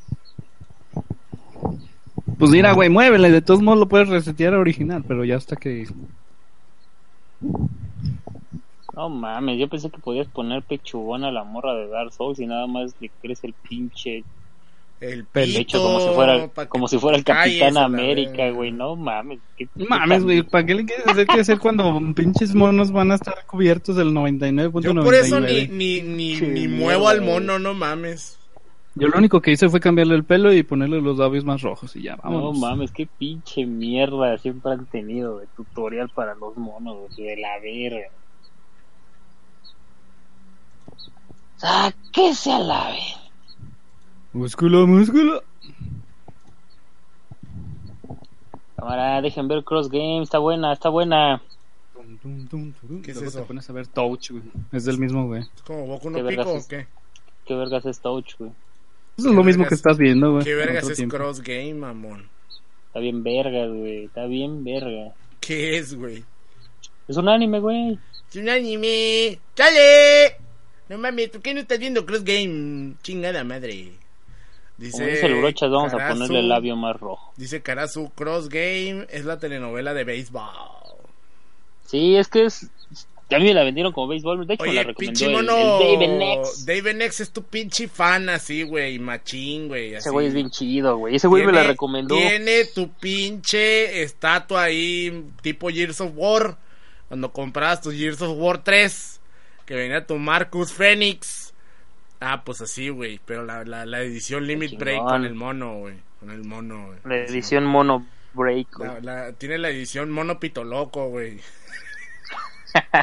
[2.40, 3.30] Pues mira, güey, muévele.
[3.30, 5.86] De todos modos lo puedes resetear a original, pero ya hasta que.
[8.96, 12.46] No mames, yo pensé que podías poner pechugón a la morra de Dark Souls y
[12.46, 14.24] nada más le crece el pinche
[15.02, 18.70] El pecho pito, como si fuera, como si fuera el Capitán América, güey.
[18.70, 19.40] No mames.
[19.56, 23.10] ¿qué- qué Mames, güey, ¿para qué le quieres hacer que hacer cuando pinches monos van
[23.10, 24.80] a estar cubiertos del 99.99?
[24.82, 28.38] Yo por eso ni, ni, ni, ni muevo al mono, no mames.
[28.94, 31.96] Yo lo único que hice fue cambiarle el pelo y ponerle los labios más rojos
[31.96, 32.58] y ya, No vámonos.
[32.60, 37.58] mames, qué pinche mierda siempre han tenido de tutorial para los monos, güey, de la
[37.58, 38.08] verga.
[41.56, 43.21] Sáquese a la verga.
[44.32, 45.42] Músculo, músculo.
[48.76, 51.42] Cámara, dejen ver Cross Game, está buena, está buena.
[53.02, 53.40] ¿Qué es Luego eso?
[53.40, 54.42] te pones a ver Touch, güey.
[54.72, 55.42] Es del mismo, güey.
[55.42, 56.66] ¿Es como Boku ¿Qué no Pico vergas o es?
[56.66, 56.86] qué?
[57.46, 58.50] Qué vergas es Touch, güey.
[59.18, 60.44] Eso es lo mismo vergas- que estás viendo, güey.
[60.44, 61.16] ¿Qué en vergas otro es tiempo.
[61.16, 62.28] Cross Game, mamón?
[62.86, 65.14] Está bien verga, güey, está bien verga.
[65.40, 66.24] ¿Qué es, güey?
[67.08, 67.98] Es un anime, güey.
[68.30, 69.38] Es un anime.
[69.54, 70.36] ¡Chale!
[70.88, 72.94] No mames, ¿por qué no estás viendo Cross Game?
[73.02, 73.92] Chingada madre.
[74.78, 75.24] Dice.
[75.24, 77.32] El brochas, vamos a ponerle el labio más rojo.
[77.36, 80.42] Dice Karasu, Cross Game es la telenovela de béisbol.
[81.86, 82.70] Sí, es que es...
[83.30, 85.80] A mí me la vendieron como béisbol, de hecho me la recomendó el, mono.
[85.80, 86.66] el David Nex.
[86.66, 88.98] David Nex es tu pinche fan así, güey.
[88.98, 89.94] Machín, güey.
[89.94, 91.16] Ese güey es bien chido, güey.
[91.16, 92.14] Ese güey me la recomendó.
[92.14, 96.58] Tiene tu pinche estatua ahí, tipo Gears of War.
[97.08, 99.20] Cuando comprabas tu Gears of War 3,
[99.64, 101.41] que venía tu Marcus Phoenix.
[102.24, 103.20] Ah, pues así, güey.
[103.24, 104.84] Pero la, la, la edición Limit chingón.
[104.84, 105.96] Break con el mono, güey.
[106.20, 106.98] Con el mono, güey.
[107.04, 108.90] La edición Mono Break, güey.
[108.90, 111.40] La- la- tiene la edición mono pito loco, güey.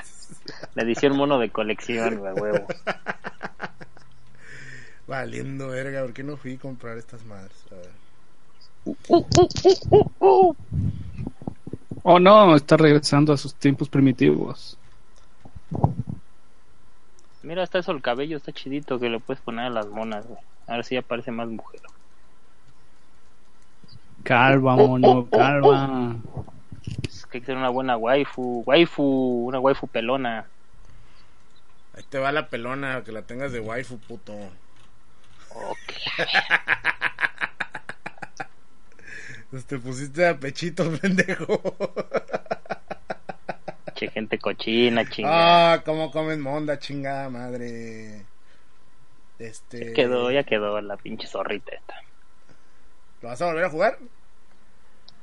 [0.74, 2.66] La edición mono de colección, güey, huevo.
[5.08, 7.56] Valiendo verga, ¿por qué no fui a comprar estas madres?
[7.72, 7.90] A ver.
[12.04, 14.78] Oh no, está regresando a sus tiempos primitivos.
[17.50, 20.40] Mira, hasta eso el cabello está chidito que le puedes poner a las monas, güey.
[20.68, 21.82] Ahora sí ya parece más mujer.
[24.22, 26.16] Calva, mono, calva.
[27.08, 28.62] Es que hay que ser una buena waifu.
[28.68, 30.46] Waifu, una waifu pelona.
[31.96, 34.36] Ahí te va la pelona, que la tengas de waifu, puto.
[35.50, 35.94] Ok.
[39.50, 41.60] Pues te pusiste a pechito, pendejo.
[44.00, 45.74] Che, gente cochina, chingada.
[45.74, 48.24] Ah, cómo comen monda, chingada madre.
[49.38, 49.88] Este.
[49.88, 51.96] Ya quedó, ya quedó la pinche zorrita esta.
[53.22, 54.00] ¿Lo vas a volver a jugar?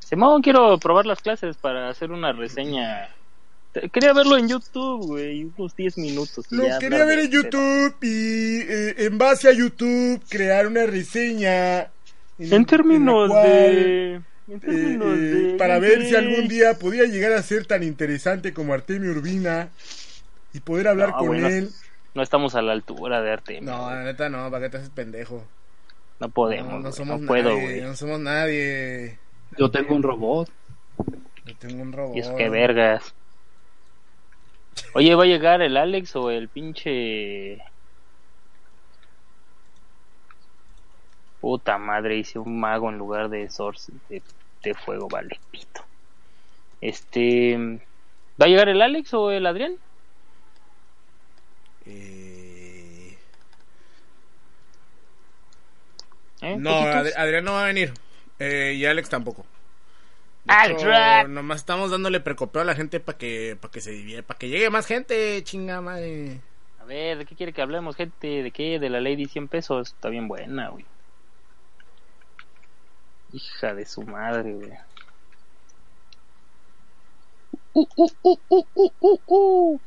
[0.00, 3.08] Simón, quiero probar las clases para hacer una reseña.
[3.92, 6.44] Quería verlo en YouTube, güey, unos 10 minutos.
[6.50, 11.90] Lo quería ver en YouTube y eh, en base a YouTube crear una reseña.
[12.38, 14.20] En términos cual, de...
[14.48, 15.56] Eh, eh, de...
[15.58, 19.70] para ver si algún día podía llegar a ser tan interesante como Artemio Urbina
[20.52, 21.70] y poder hablar No, con él.
[22.14, 23.60] No estamos a la altura de arte.
[23.60, 25.44] No, la neta no, ¿para qué te haces pendejo?
[26.18, 27.80] No podemos, no, somos no puedo, nadie, güey.
[27.82, 29.18] no somos nadie.
[29.58, 30.48] Yo tengo un robot.
[31.44, 32.16] Yo tengo un robot.
[32.16, 33.14] Y eso que vergas.
[34.94, 37.58] Oye, ¿va a llegar el Alex o el pinche...
[41.46, 44.20] Puta madre, hice un mago en lugar de Source de,
[44.64, 45.80] de fuego, vale, pito.
[46.80, 47.56] Este...
[48.40, 49.76] ¿Va a llegar el Alex o el Adrián?
[51.86, 53.16] Eh,
[56.42, 56.70] ¿Eh, No?
[56.78, 57.94] Ad- Adrián no va a venir.
[58.40, 59.46] Eh, y Alex tampoco.
[60.48, 61.28] Alex Rat.
[61.28, 64.48] nomás estamos dándole precopeo a la gente para que, para que se divierta, para que
[64.48, 66.40] llegue más gente, chinga madre.
[66.80, 68.42] A ver, ¿de qué quiere que hablemos, gente?
[68.42, 68.80] ¿De qué?
[68.80, 69.92] De la ley de 100 pesos.
[69.92, 70.84] Está bien buena, güey.
[73.36, 74.72] Hija de su madre, güey.
[77.74, 79.80] Uh, uh, uh, uh, uh, uh, uh.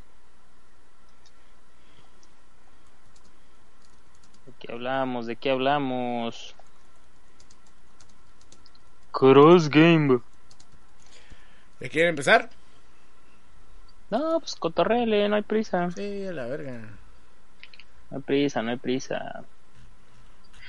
[4.46, 5.26] ¿De qué hablamos?
[5.26, 6.54] ¿De qué hablamos?
[9.10, 10.20] Cross Game.
[11.80, 12.50] ¿Ya quieren empezar?
[14.10, 15.90] No, pues cotorrele, no hay prisa.
[15.90, 16.88] Sí, a la verga.
[18.10, 19.42] No hay prisa, no hay prisa.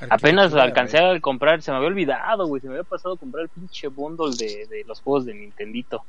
[0.09, 3.43] Apenas alcancé a comprar, se me había olvidado, güey, se me había pasado a comprar
[3.43, 6.03] el pinche bundle de, de los juegos de Nintendito.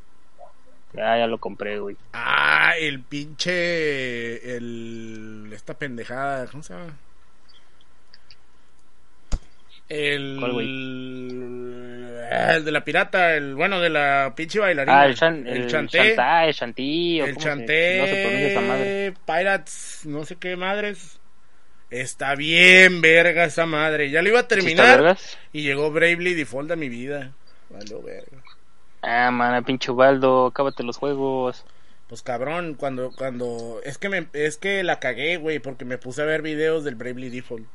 [0.95, 1.97] Ya, ya lo compré, güey.
[2.13, 4.57] Ah, el pinche.
[4.57, 5.51] El.
[5.53, 6.97] Esta pendejada, ¿cómo se llama?
[9.89, 10.37] El.
[10.39, 10.67] ¿Cuál, güey?
[12.31, 15.01] El de la pirata, el bueno, de la pinche bailarina.
[15.01, 16.15] Ah, el, chan, el, chanté.
[16.15, 16.19] el
[17.29, 17.99] el chanté.
[17.99, 19.15] no se pronuncia esa madre.
[19.27, 21.21] Pirates, no sé qué madres.
[21.93, 24.11] Está bien, verga esa madre.
[24.11, 25.19] Ya lo iba a ¿Sí está terminar.
[25.53, 27.33] y llegó Bravely Default a mi vida.
[27.69, 28.39] Vale, verga.
[29.03, 31.65] Ah, man, pinche Ubaldo, cábate los juegos.
[32.09, 36.23] Pues cabrón, cuando, cuando, es que me, es que la cagué, güey, porque me puse
[36.23, 37.67] a ver videos del Bravely Default.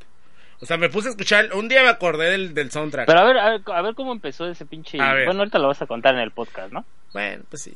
[0.61, 3.05] O sea, me puse a escuchar, un día me acordé del, del soundtrack.
[3.05, 4.97] Pero a ver, a ver, a ver cómo empezó ese pinche.
[4.97, 6.83] Bueno, ahorita lo vas a contar en el podcast, ¿no?
[7.13, 7.75] Bueno, pues sí.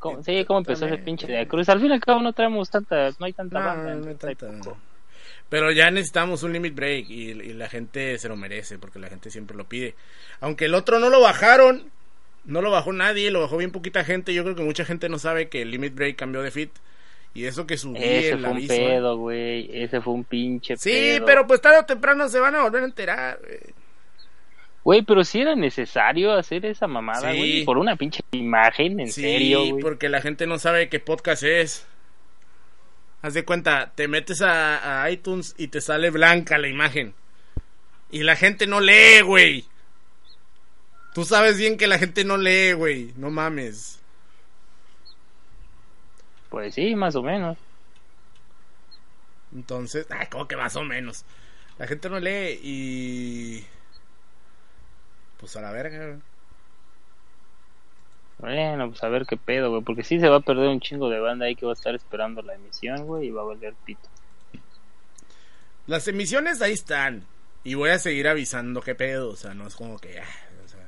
[0.00, 1.68] ¿Cómo- sí, cómo empezó ese pinche de Cruz.
[1.68, 3.94] Al fin y al cabo no traemos tanta, no hay tanta No, banda.
[3.94, 4.70] no hay tanta.
[5.52, 9.08] Pero ya necesitamos un limit break y, y la gente se lo merece porque la
[9.10, 9.94] gente siempre lo pide.
[10.40, 11.90] Aunque el otro no lo bajaron,
[12.46, 14.32] no lo bajó nadie, lo bajó bien poquita gente.
[14.32, 16.70] Yo creo que mucha gente no sabe que el limit break cambió de fit.
[17.34, 19.68] Y eso que subí Ese fue un pedo, güey.
[19.82, 21.26] Ese fue un pinche Sí, pedo.
[21.26, 23.38] pero pues tarde o temprano se van a volver a enterar.
[23.42, 23.58] güey.
[24.84, 27.36] Güey, pero si era necesario hacer esa mamada, Sí.
[27.36, 27.64] güey.
[27.66, 29.82] Por una pinche imagen, en sí, serio, güey.
[29.82, 31.86] porque la gente no sabe qué podcast es.
[33.22, 37.14] Haz de cuenta, te metes a, a iTunes y te sale blanca la imagen.
[38.10, 39.64] Y la gente no lee, güey.
[41.14, 43.12] Tú sabes bien que la gente no lee, güey.
[43.16, 44.00] No mames.
[46.48, 47.56] Pues sí, más o menos.
[49.54, 51.24] Entonces, ay, como que más o menos.
[51.78, 53.66] La gente no lee y...
[55.38, 56.31] Pues a la verga, güey.
[58.42, 59.82] Bueno, pues a ver qué pedo, güey.
[59.82, 61.94] Porque sí se va a perder un chingo de banda ahí que va a estar
[61.94, 63.28] esperando la emisión, güey.
[63.28, 64.08] Y va a valer pito.
[65.86, 67.24] Las emisiones ahí están.
[67.62, 69.30] Y voy a seguir avisando qué pedo.
[69.30, 70.18] O sea, no es como que.
[70.18, 70.24] ah,
[70.64, 70.84] o sea,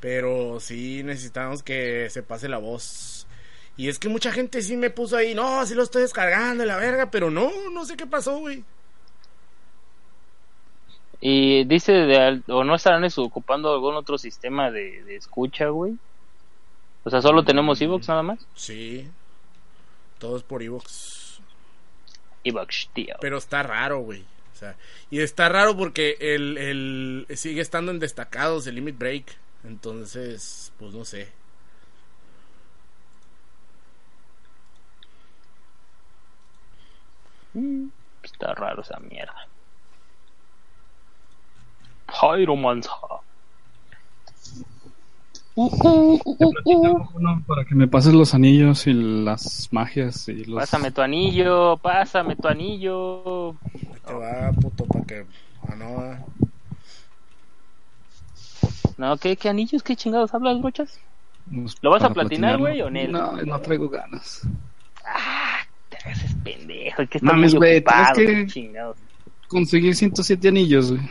[0.00, 3.26] pero sí necesitamos que se pase la voz.
[3.78, 5.34] Y es que mucha gente sí me puso ahí.
[5.34, 7.10] No, sí lo estoy descargando, la verga.
[7.10, 8.62] Pero no, no sé qué pasó, güey.
[11.22, 15.96] Y dice, de, o no estarán ocupando algún otro sistema de, de escucha, güey.
[17.06, 18.44] O sea, solo tenemos Evox nada más.
[18.56, 19.08] Sí.
[20.18, 21.40] Todo es por Evox.
[22.42, 23.14] Evox, tío.
[23.20, 24.22] Pero está raro, güey.
[24.22, 24.74] O sea,
[25.08, 29.36] y está raro porque el, el sigue estando en destacados el Limit Break.
[29.62, 31.32] Entonces, pues no sé.
[38.24, 39.46] Está raro esa mierda.
[45.56, 47.06] Pyromancer.
[47.14, 50.60] Uno, para que me pases los anillos y las magias y los...
[50.60, 53.50] Pásame tu anillo, pásame tu anillo.
[53.74, 55.26] Ahí te va, puto, para que.
[55.68, 56.18] Ah, no, ah.
[58.98, 59.82] No, ¿qué, qué anillos?
[59.82, 60.98] ¿Qué chingados hablas, brochas?
[61.50, 63.12] los- ¿Lo vas a platinar, güey, o Nel?
[63.12, 64.42] No, no traigo ganas.
[65.04, 67.06] Ah, te haces pendejo.
[67.08, 68.96] Que Mames, güey, tienes que- qué chingados.
[69.48, 71.02] Conseguir 107 anillos, güey.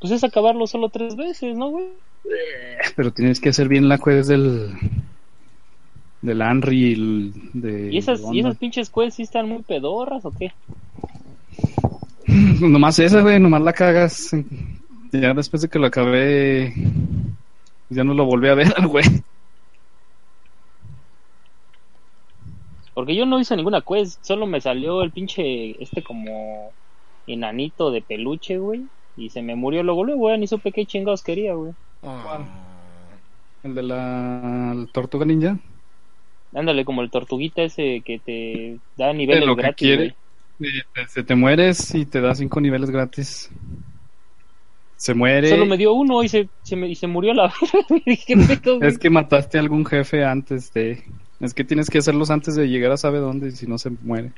[0.00, 1.88] Pues es acabarlo solo tres veces, ¿no, güey?
[2.96, 4.72] Pero tienes que hacer bien la quest del...
[6.20, 7.92] Del Unreal, de...
[7.92, 8.22] ¿Y esas.
[8.32, 10.52] ¿Y esas pinches quests sí están muy pedorras o qué?
[12.60, 14.30] Nomás esa, güey, nomás la cagas.
[15.12, 16.72] Ya después de que lo acabé,
[17.90, 19.04] ya no lo volví a ver al güey.
[22.94, 26.70] Porque yo no hice ninguna quest, solo me salió el pinche, este como
[27.26, 28.84] enanito de peluche, güey.
[29.16, 31.72] Y se me murió luego, luego, güey, ni supe qué chingados quería, güey.
[32.02, 32.44] Ah.
[33.62, 35.56] El de la el tortuga ninja.
[36.54, 40.14] Ándale, como el tortuguita ese que te da De niveles lo que gratis, quiere.
[40.60, 43.50] Eh, te- Se te mueres y te da cinco niveles gratis.
[44.96, 45.48] Se muere.
[45.48, 47.52] Solo me dio uno y se, se, me, y se murió la.
[48.80, 51.02] Es que mataste a algún jefe antes de.
[51.40, 54.32] Es que tienes que hacerlos antes de llegar a sabe dónde, si no se muere.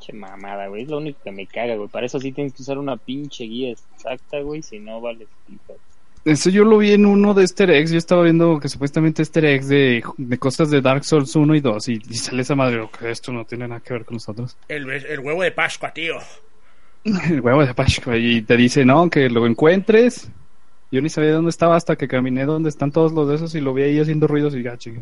[0.00, 0.82] Che mamada, güey.
[0.84, 1.88] Es lo único que me caga, güey.
[1.88, 4.62] Para eso sí tienes que usar una pinche guía exacta, güey.
[4.62, 5.26] Si no, vale.
[6.24, 7.90] Eso yo lo vi en uno de Easter eggs.
[7.90, 11.60] Yo estaba viendo que supuestamente Easter eggs de, de cosas de Dark Souls 1 y
[11.60, 11.88] 2.
[11.88, 14.56] Y, y sale esa madre, "Ok, esto no tiene nada que ver con nosotros.
[14.68, 16.16] El, el huevo de Pascua, tío.
[17.04, 18.16] El huevo de Pascua.
[18.18, 20.30] Y te dice, no, que lo encuentres.
[20.92, 23.60] Yo ni sabía dónde estaba hasta que caminé donde están todos los de esos y
[23.60, 25.00] lo vi ahí haciendo ruidos y ya, chica.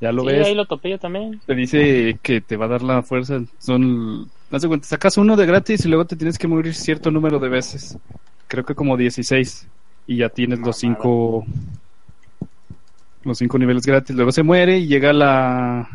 [0.00, 0.46] Ya lo sí, ves.
[0.46, 1.40] ahí lo topé yo también.
[1.46, 3.40] Te dice que te va a dar la fuerza.
[3.58, 4.28] Son.
[4.50, 7.48] De cuenta, sacas uno de gratis y luego te tienes que morir cierto número de
[7.48, 7.96] veces.
[8.46, 9.68] Creo que como 16.
[10.08, 11.44] Y ya tienes los cinco.
[13.22, 14.16] Los cinco niveles gratis.
[14.16, 15.86] Luego se muere y llega la.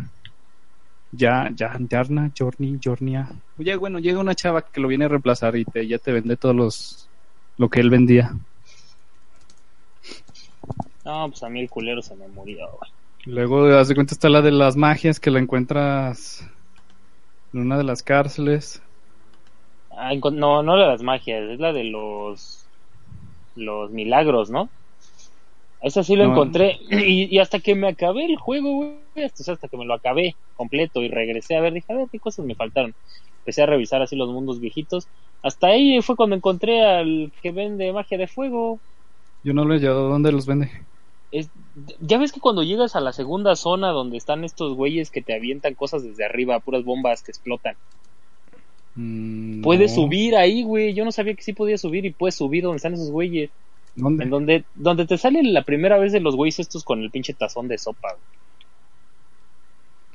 [1.11, 3.27] Ya, ya, Yarna, Jorni, Jornia.
[3.57, 6.37] Ya, bueno, llega una chava que lo viene a reemplazar y te, ya te vende
[6.37, 7.09] todos los.
[7.57, 8.35] Lo que él vendía.
[11.05, 12.67] No, pues a mí el culero se me murió.
[13.25, 16.47] Luego, haz de cuenta, está la de las magias que la encuentras
[17.51, 18.79] en una de las cárceles.
[19.89, 22.62] Ah, no, no la de las magias, es la de los
[23.55, 24.69] los milagros, ¿no?
[25.81, 26.29] Esa sí lo No.
[26.31, 30.37] encontré y, y hasta que me acabé el juego, güey, hasta, que me lo acabé
[30.55, 32.95] completo y regresé a ver, dije, a ver qué cosas me faltaron.
[33.39, 35.09] Empecé a revisar así los mundos viejitos.
[35.41, 38.81] Hasta ahí fue cuando encontré al que vende magia de fuego.
[39.43, 40.09] Yo no lo he hallado.
[40.09, 40.71] ¿Dónde los vende?
[41.31, 41.51] Es,
[41.99, 45.35] ya ves que cuando llegas a la segunda zona donde están estos güeyes que te
[45.35, 47.75] avientan cosas desde arriba, puras bombas que explotan.
[48.95, 50.03] Mm, Puedes no.
[50.03, 50.93] subir ahí, güey.
[50.93, 53.49] Yo no sabía que sí podías subir y puedes subir donde están esos güeyes.
[53.95, 54.23] ¿Dónde?
[54.23, 57.33] En donde, donde te sale la primera vez de los güeyes estos con el pinche
[57.33, 58.15] tazón de sopa.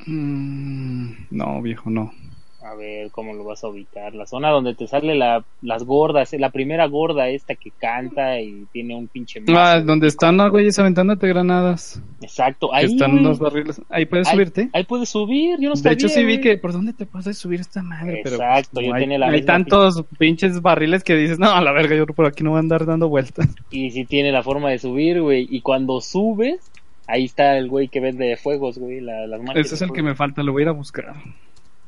[0.07, 2.13] Mm, no, viejo, no.
[2.61, 4.17] A ver cómo lo vas a ubicar.
[4.17, 8.67] La zona donde te sale la, las gordas, la primera gorda esta que canta y
[8.73, 9.57] tiene un pinche mazo.
[9.57, 12.03] Ah, donde están los güeyes aventándote granadas.
[12.21, 12.87] Exacto, ahí.
[12.87, 13.81] están los barriles.
[13.89, 14.71] Ahí puedes Ahí- subirte.
[14.73, 15.93] Ahí puedes subir, yo no de sabía.
[15.93, 16.41] hecho, sí vi güey.
[16.41, 18.23] que por dónde te puedes subir esta madre.
[18.25, 21.61] pero, pues, Exacto, yo hay, tenía la hay tantos pinches barriles que dices, no, a
[21.63, 23.47] la verga, yo por aquí no voy a andar dando vueltas.
[23.71, 25.47] Y sí tiene la forma de subir, güey.
[25.49, 26.59] Y cuando subes,
[27.07, 29.01] ahí está el güey que vende fuegos, güey.
[29.01, 31.15] La, las Ese es de el que me falta, lo voy a ir a buscar.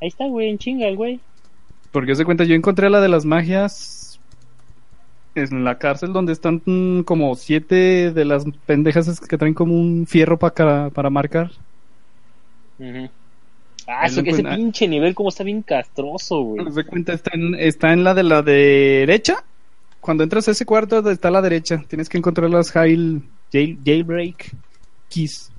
[0.00, 1.20] Ahí está, güey, en chinga el güey.
[1.92, 4.18] Porque se cuenta, yo encontré la de las magias
[5.34, 6.60] en la cárcel donde están
[7.04, 11.50] como siete de las pendejas que traen como un fierro para, para marcar.
[12.78, 13.08] Ujú.
[13.86, 16.72] Ah, eso que ese pinche nivel como está bien castroso, güey.
[16.72, 19.44] Se cuenta, está en, está en la de la derecha.
[20.00, 21.82] Cuando entras a ese cuarto está a la derecha.
[21.88, 23.22] Tienes que encontrar las jail,
[23.52, 24.54] jail- jailbreak
[25.08, 25.50] keys.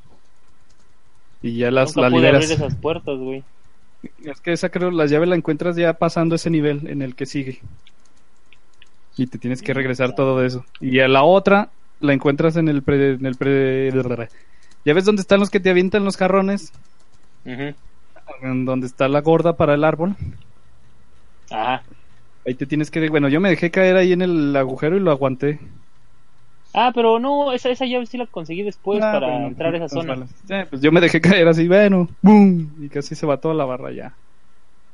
[1.42, 2.44] Y ya las Nunca la pude liberas.
[2.46, 3.44] abrir esas puertas, güey.
[4.24, 7.26] Es que esa creo, la llave la encuentras ya pasando ese nivel en el que
[7.26, 7.60] sigue.
[9.18, 10.66] Y te tienes que regresar todo eso.
[10.80, 13.92] Y a la otra la encuentras en el pre, en el pre...
[14.84, 16.72] ¿Ya ves dónde están los que te avientan los jarrones?
[17.46, 20.16] En donde está la gorda para el árbol.
[21.52, 21.84] Ajá.
[22.46, 23.08] Ahí te tienes que...
[23.10, 25.60] Bueno, yo me dejé caer ahí en el agujero y lo aguanté.
[26.74, 29.90] Ah, pero no, esa, esa llave sí la conseguí después Ah, para entrar a esa
[29.90, 30.14] zona.
[30.14, 30.30] balas.
[30.48, 32.70] Sí, pues yo me dejé caer así, bueno, ¡boom!
[32.82, 34.16] Y casi se va toda la barra ya.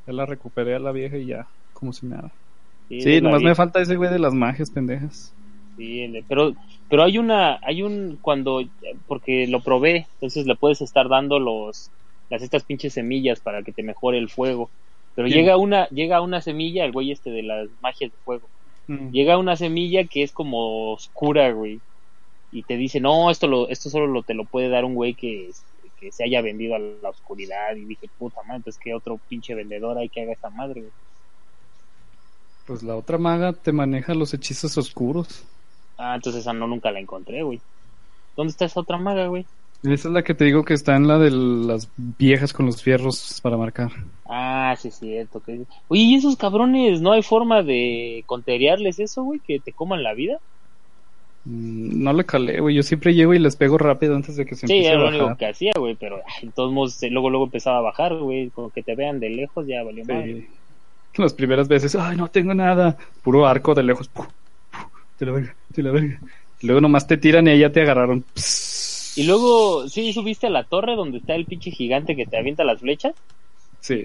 [0.06, 2.30] Ya la recuperé a la vieja y ya, como si nada.
[2.88, 5.32] Sí, Sí, nomás me falta ese güey de las magias pendejas.
[5.76, 6.54] Sí, pero,
[6.90, 8.64] pero hay una, hay un, cuando,
[9.06, 11.90] porque lo probé, entonces le puedes estar dando los,
[12.30, 14.70] las estas pinches semillas para que te mejore el fuego.
[15.14, 18.48] Pero llega una, llega una semilla, el güey este de las magias de fuego.
[18.88, 19.10] Mm.
[19.10, 21.80] Llega una semilla que es como oscura, güey.
[22.50, 25.14] Y te dice, no, esto lo, esto solo lo, te lo puede dar un güey
[25.14, 25.50] que,
[26.00, 27.76] que se haya vendido a la oscuridad.
[27.76, 30.92] Y dije, puta madre, entonces que otro pinche vendedor hay que haga esta madre, güey.
[32.66, 35.44] Pues la otra maga te maneja los hechizos oscuros.
[35.96, 37.60] Ah, entonces esa no nunca la encontré, güey.
[38.36, 39.46] ¿Dónde está esa otra maga, güey?
[39.84, 42.82] Esa es la que te digo que está en la de las viejas con los
[42.82, 43.90] fierros para marcar.
[44.28, 45.40] Ah, sí, es cierto.
[45.40, 45.60] Que...
[45.86, 49.38] Oye, ¿y esos cabrones no hay forma de conteriarles eso, güey?
[49.40, 50.38] Que te coman la vida.
[51.44, 52.74] Mm, No le calé, güey.
[52.74, 55.08] Yo siempre llego y les pego rápido antes de que se Sí, empiece era lo
[55.08, 58.16] único que hacía, güey, pero ay, de todos modos eh, luego luego empezaba a bajar,
[58.16, 60.04] güey, con que te vean de lejos ya valió.
[60.04, 60.46] Sí.
[61.16, 62.96] Las primeras veces, ay, no tengo nada.
[63.22, 64.08] Puro arco de lejos.
[64.08, 64.26] Puf,
[64.70, 64.82] puf,
[65.18, 66.20] Te la verga, te la verga.
[66.62, 68.24] Luego nomás te tiran y ahí ya te agarraron.
[68.34, 68.97] Psss.
[69.14, 72.64] Y luego, ¿sí subiste a la torre donde está el pinche gigante que te avienta
[72.64, 73.14] las flechas?
[73.80, 74.02] Sí.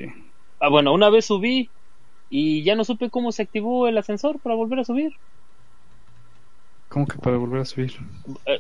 [0.60, 1.72] Ah, bueno, una vez subí
[2.30, 5.12] y ya no supe cómo se activó el ascensor para volver a subir.
[6.90, 7.94] ¿Cómo que para volver a subir?
[8.46, 8.60] Eh,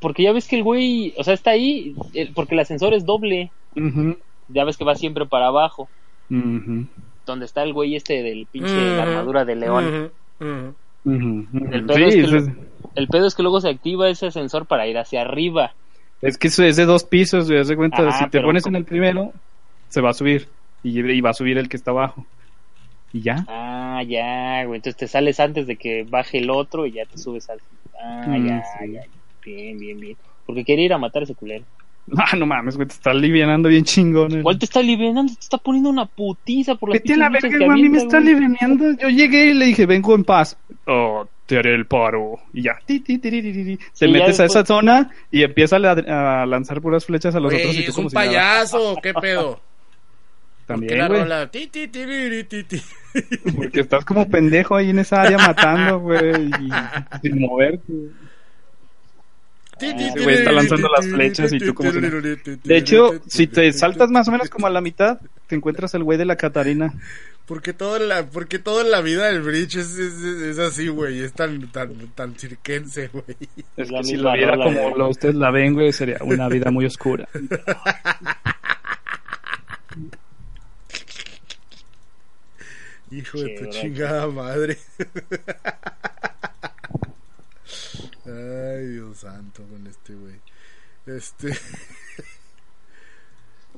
[0.00, 3.04] porque ya ves que el güey, o sea, está ahí, eh, porque el ascensor es
[3.04, 3.52] doble.
[4.48, 5.90] Ya ves que va siempre para abajo.
[7.26, 10.12] Donde está el güey este del pinche armadura de león.
[11.04, 12.50] El Sí, es que eso lo- es,
[12.94, 15.72] El pedo es que luego se activa ese ascensor para ir hacia arriba.
[16.20, 17.64] es que eso es de dos pisos, güey.
[17.64, 19.32] de cuenta, Ah, si te pones en el primero,
[19.88, 20.48] se va a subir.
[20.84, 22.26] Y, y va a subir el que está abajo.
[23.12, 23.44] Y ya.
[23.48, 24.76] Ah, ya, güey.
[24.78, 27.58] Entonces te sales antes de que baje el otro y ya te subes al.
[28.02, 28.92] Ah, Mm, ya, sí.
[28.92, 29.02] ya.
[29.44, 30.16] Bien, bien, bien.
[30.46, 31.64] Porque quería ir a matar a ese culero.
[32.16, 34.32] Ah, no mames, güey, te está alivianando bien chingón.
[34.32, 35.24] el- ¿Cuál te está aliviando?
[35.26, 37.98] Te está poniendo una putiza por las Vete a la verga, güey, a mí me
[37.98, 38.32] está güey.
[38.34, 38.92] aliviando.
[39.00, 40.56] Yo llegué y le dije, vengo en paz.
[40.86, 42.40] Oh, te haré el paro.
[42.52, 47.04] Y ya, ti, te metes a esa zona y empieza a, la- a lanzar puras
[47.04, 48.26] flechas a los otros y tú es como un si nada.
[48.28, 49.60] payaso, ¿qué pedo?
[50.66, 52.82] ¿Por qué También, la ti, ti.
[53.56, 56.70] Porque estás como pendejo ahí en esa área matando, güey, y
[57.20, 57.92] sin moverte.
[59.80, 64.10] Ese güey está lanzando las flechas y tú como si De hecho, si te saltas
[64.10, 65.18] más o menos como a la mitad,
[65.48, 66.94] te encuentras el güey de la Catarina.
[67.46, 70.88] Porque todo en la, porque todo en la vida del bridge es, es, es así,
[70.88, 71.20] güey.
[71.20, 73.36] Es tan, tan, tan cirquense, güey.
[73.76, 76.70] Es la que si lo viera como lo, ustedes la ven, güey, sería una vida
[76.70, 77.28] muy oscura.
[83.10, 84.78] Hijo de tu chingada madre.
[88.24, 90.40] Ay, Dios santo con este güey.
[91.04, 91.52] Este.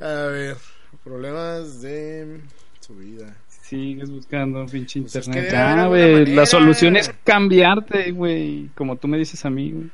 [0.01, 0.57] A ver,
[1.03, 2.41] problemas de
[2.79, 3.37] su vida.
[3.65, 5.55] Sigues buscando pinche Pues es que internet.
[5.55, 9.91] haber Ah, güey, la solución es cambiarte, güey, como tú me dices a mí, güey.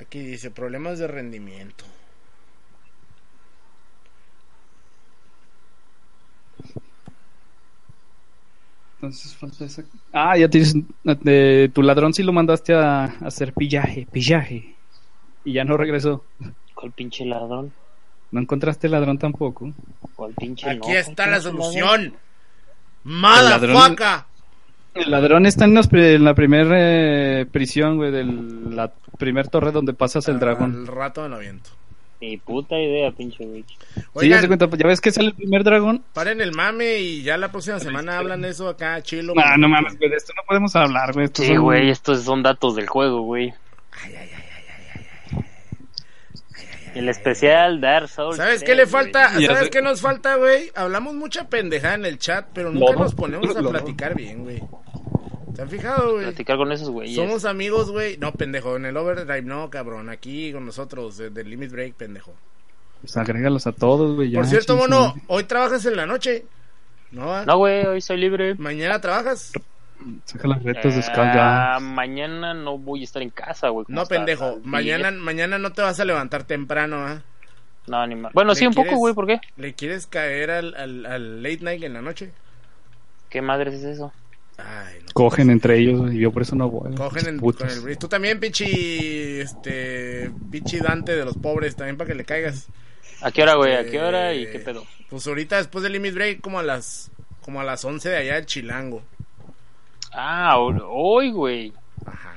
[0.00, 1.84] Aquí dice problemas de rendimiento.
[8.96, 9.82] Entonces falta esa.
[10.12, 10.74] Ah, ya tienes.
[11.04, 14.74] de- tu ladrón sí lo mandaste a, a hacer pillaje, pillaje.
[15.44, 16.24] Y ya no regresó.
[16.74, 17.72] ¿Cuál pinche ladrón?
[18.32, 19.72] No encontraste ladrón tampoco.
[20.16, 20.94] ¿Cuál pinche Aquí no?
[20.94, 21.86] está ¿Cuál la solución.
[22.04, 22.14] ladrón-
[23.06, 24.24] Motherfucker.
[24.94, 29.92] El ladrón está en, los en la primera prisión, güey, de la primer torre donde
[29.92, 30.74] pasas el dragón.
[30.74, 31.70] Al rato me lo aviento.
[32.20, 33.62] Ni puta idea, pinche güey.
[34.20, 36.02] Sí, ya se cuenta, ya ves que sale el primer dragón.
[36.14, 39.34] paren el mame y ya la próxima semana hablan de eso acá, chilo.
[39.36, 41.28] Ah, no mames, güey, de esto no podemos hablar, güey.
[41.32, 43.52] Sí, son- güey, estos son datos del juego, güey.
[46.96, 48.36] El especial Dark Souls.
[48.36, 49.30] ¿Sabes 3, qué le falta?
[49.30, 50.70] ¿Sabes qué nos falta, güey?
[50.74, 54.62] Hablamos mucha pendejada en el chat, pero nunca nos ponemos a platicar bien, güey.
[55.54, 56.24] ¿Se han fijado, güey?
[56.24, 57.16] Platicar con esos güeyes.
[57.16, 58.16] Somos amigos, güey.
[58.18, 60.08] No, pendejo, en el Overdrive no, cabrón.
[60.08, 62.34] Aquí con nosotros, desde el Limit Break, pendejo.
[63.00, 64.32] Pues agrégalos a todos, güey.
[64.32, 66.44] Por cierto, mono, hoy trabajas en la noche.
[67.10, 67.26] ¿No?
[67.26, 67.44] va?
[67.44, 68.54] No, güey, hoy soy libre.
[68.56, 69.52] ¿Mañana trabajas?
[70.24, 71.02] Saca las retas de.
[71.16, 73.86] Ah, mañana no voy a estar en casa, güey.
[73.88, 74.58] No, pendejo.
[74.62, 75.22] Mañana, 10.
[75.22, 77.22] mañana no te vas a levantar temprano, ¿ah?
[77.86, 78.32] No, ni más.
[78.32, 78.98] Bueno, ¿Le sí, un poco, quieres?
[78.98, 79.40] güey, ¿por qué?
[79.56, 82.32] ¿Le quieres caer al, al, al late night en la noche?
[83.30, 84.12] ¿Qué madres es eso?
[84.58, 85.12] Ay, no.
[85.12, 86.94] Cogen entre ellos, y yo por eso no voy.
[86.94, 87.98] Cogen en, con el bris.
[87.98, 92.66] Tú también, pichi, este, pichi Dante de los pobres, también para que le caigas.
[93.22, 93.74] ¿A qué hora, güey?
[93.76, 94.84] ¿A qué hora y Eh, qué pedo?
[95.08, 97.10] Pues ahorita después del Limit Break, como a las,
[97.42, 99.02] como a las 11 de allá del Chilango.
[100.18, 101.72] Ah, hoy, güey.
[102.06, 102.34] Ajá.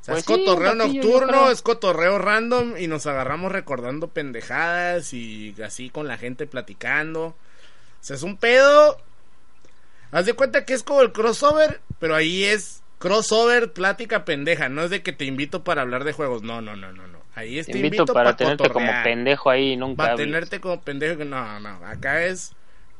[0.00, 1.50] O sea, Pues es sí, cotorreo nocturno, creo.
[1.50, 7.26] es cotorreo random y nos agarramos recordando pendejadas y así con la gente platicando.
[7.26, 7.34] O
[8.00, 8.98] sea, es un pedo.
[10.10, 14.68] Haz de cuenta que es como el crossover, pero ahí es crossover, plática pendeja.
[14.68, 16.42] No es de que te invito para hablar de juegos.
[16.42, 17.06] No, no, no, no.
[17.06, 17.22] no.
[17.34, 21.60] Ahí es Te invito para tenerte como pendejo ahí nunca Para tenerte como pendejo no,
[21.60, 22.52] no, acá es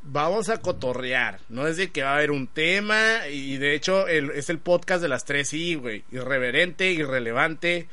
[0.03, 4.07] vamos a cotorrear, no es de que va a haber un tema y de hecho
[4.07, 7.87] el- es el podcast de las tres I, güey, irreverente, irrelevante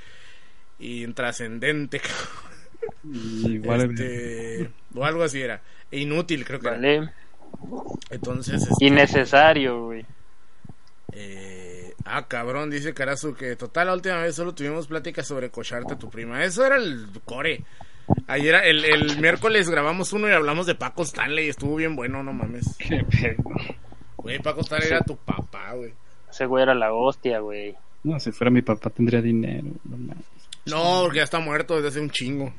[0.79, 2.01] y intrascendente.
[3.05, 6.77] Igual, Este, o algo así era, e inútil creo que era.
[6.77, 7.11] Vale.
[8.11, 10.05] Entonces, este, Innecesario, güey.
[11.13, 15.95] eh, ah, cabrón, dice Carazu que total la última vez solo tuvimos pláticas sobre cocharte
[15.95, 16.45] a tu prima.
[16.45, 17.65] Eso era el core.
[18.27, 21.49] Ayer, el, el miércoles grabamos uno y hablamos de Paco Stanley.
[21.49, 22.77] Estuvo bien bueno, no mames.
[22.79, 23.43] Qué pedo.
[24.17, 25.93] Güey, Paco Stanley era tu papá, güey.
[26.31, 27.75] Ese güey era la hostia, güey.
[28.05, 29.69] No, si fuera mi papá tendría dinero.
[29.85, 30.25] no mames.
[30.67, 32.53] No, porque ya está muerto desde hace un chingo.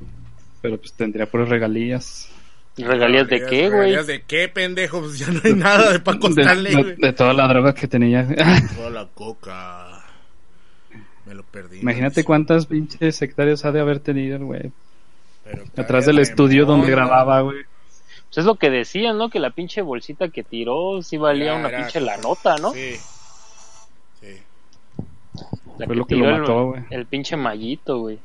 [0.61, 2.29] Pero pues tendría puras regalías.
[2.77, 3.69] ¿Y regalías de qué, güey?
[3.71, 5.01] ¿Regalías de qué, pendejo?
[5.01, 6.95] Pues ya no hay nada de Paco De, Stanley, de- güey.
[6.97, 8.27] de toda la droga que tenía.
[8.75, 10.03] Toda la coca.
[11.25, 11.79] Me lo perdí.
[11.79, 14.71] Imagínate cuántas pinches hectáreas ha de haber tenido el güey.
[15.43, 16.91] Pero Atrás del estudio donde ¿no?
[16.95, 17.57] grababa, güey.
[18.27, 19.29] Pues es lo que decían, ¿no?
[19.29, 22.71] Que la pinche bolsita que tiró sí valía Ya una era- pinche la nota, ¿no?
[22.71, 22.95] Sí.
[24.21, 24.37] Sí.
[25.77, 26.83] La Fue lo que lo tiró mató, güey.
[26.91, 28.19] El pinche mallito, güey.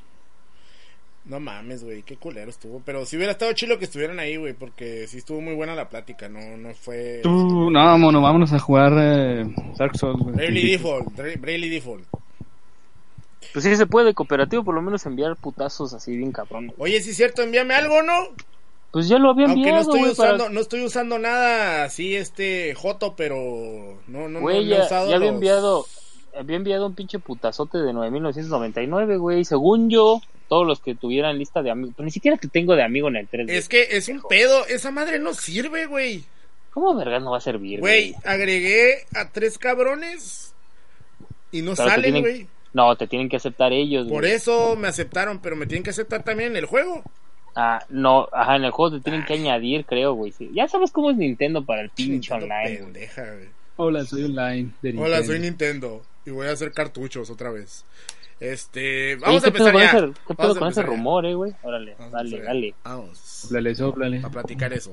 [1.25, 2.81] No mames, güey, qué culero estuvo.
[2.85, 5.89] Pero si hubiera estado chido que estuvieran ahí, güey, porque sí estuvo muy buena la
[5.89, 7.19] plática, no, no fue...
[7.25, 9.45] Tú, no, mono, vámonos a jugar eh,
[9.77, 10.37] Dark Souls, güey.
[10.37, 12.05] Bravely Default, Bra- Bravely Default.
[13.53, 16.73] Pues sí se puede, cooperativo, por lo menos enviar putazos así bien cabrón.
[16.79, 18.13] Oye, sí es cierto, envíame algo, ¿no?
[18.93, 21.85] Pues ya lo había Aunque no enviado, estoy güey, para- usando, no estoy usando nada
[21.85, 23.37] así, este, joto, pero
[24.07, 25.87] no, no, Güey, no, no he ya, usado ya había los- enviado
[26.39, 29.45] había enviado un pinche putazote de 9999, güey.
[29.47, 31.95] Según yo, todos los que tuvieran lista de amigos.
[31.97, 33.49] Pero ni siquiera te tengo de amigo en el 3.
[33.49, 36.25] Es que es un pedo, esa madre no sirve, güey.
[36.73, 38.23] ¿Cómo vergas no va a servir, Güey, güey?
[38.27, 40.53] agregué a tres cabrones
[41.53, 42.47] Y no salen, güey.
[42.77, 44.33] No, te tienen que aceptar ellos, Por güey.
[44.35, 47.03] eso me aceptaron, pero me tienen que aceptar también en el juego.
[47.55, 50.31] Ah, no, ajá, en el juego te tienen que añadir, creo, güey.
[50.33, 50.51] sí.
[50.55, 52.93] Ya sabes cómo es Nintendo para el pinche Nintendo online, güey.
[52.93, 53.49] pendeja, güey.
[53.77, 54.71] Hola, soy online.
[54.83, 55.25] de Hola, Nintendo.
[55.27, 57.85] soy Nintendo y voy a hacer cartuchos otra vez.
[58.41, 60.07] Este, vamos a ¿Qué pedo empezar con ya.
[60.09, 61.55] ese, qué pedo con ese rumor, eh, güey?
[61.63, 62.75] Órale, Vamos dale, dale.
[62.85, 64.21] Vamos Sóplale, sóplale.
[64.23, 64.93] a platicar eso.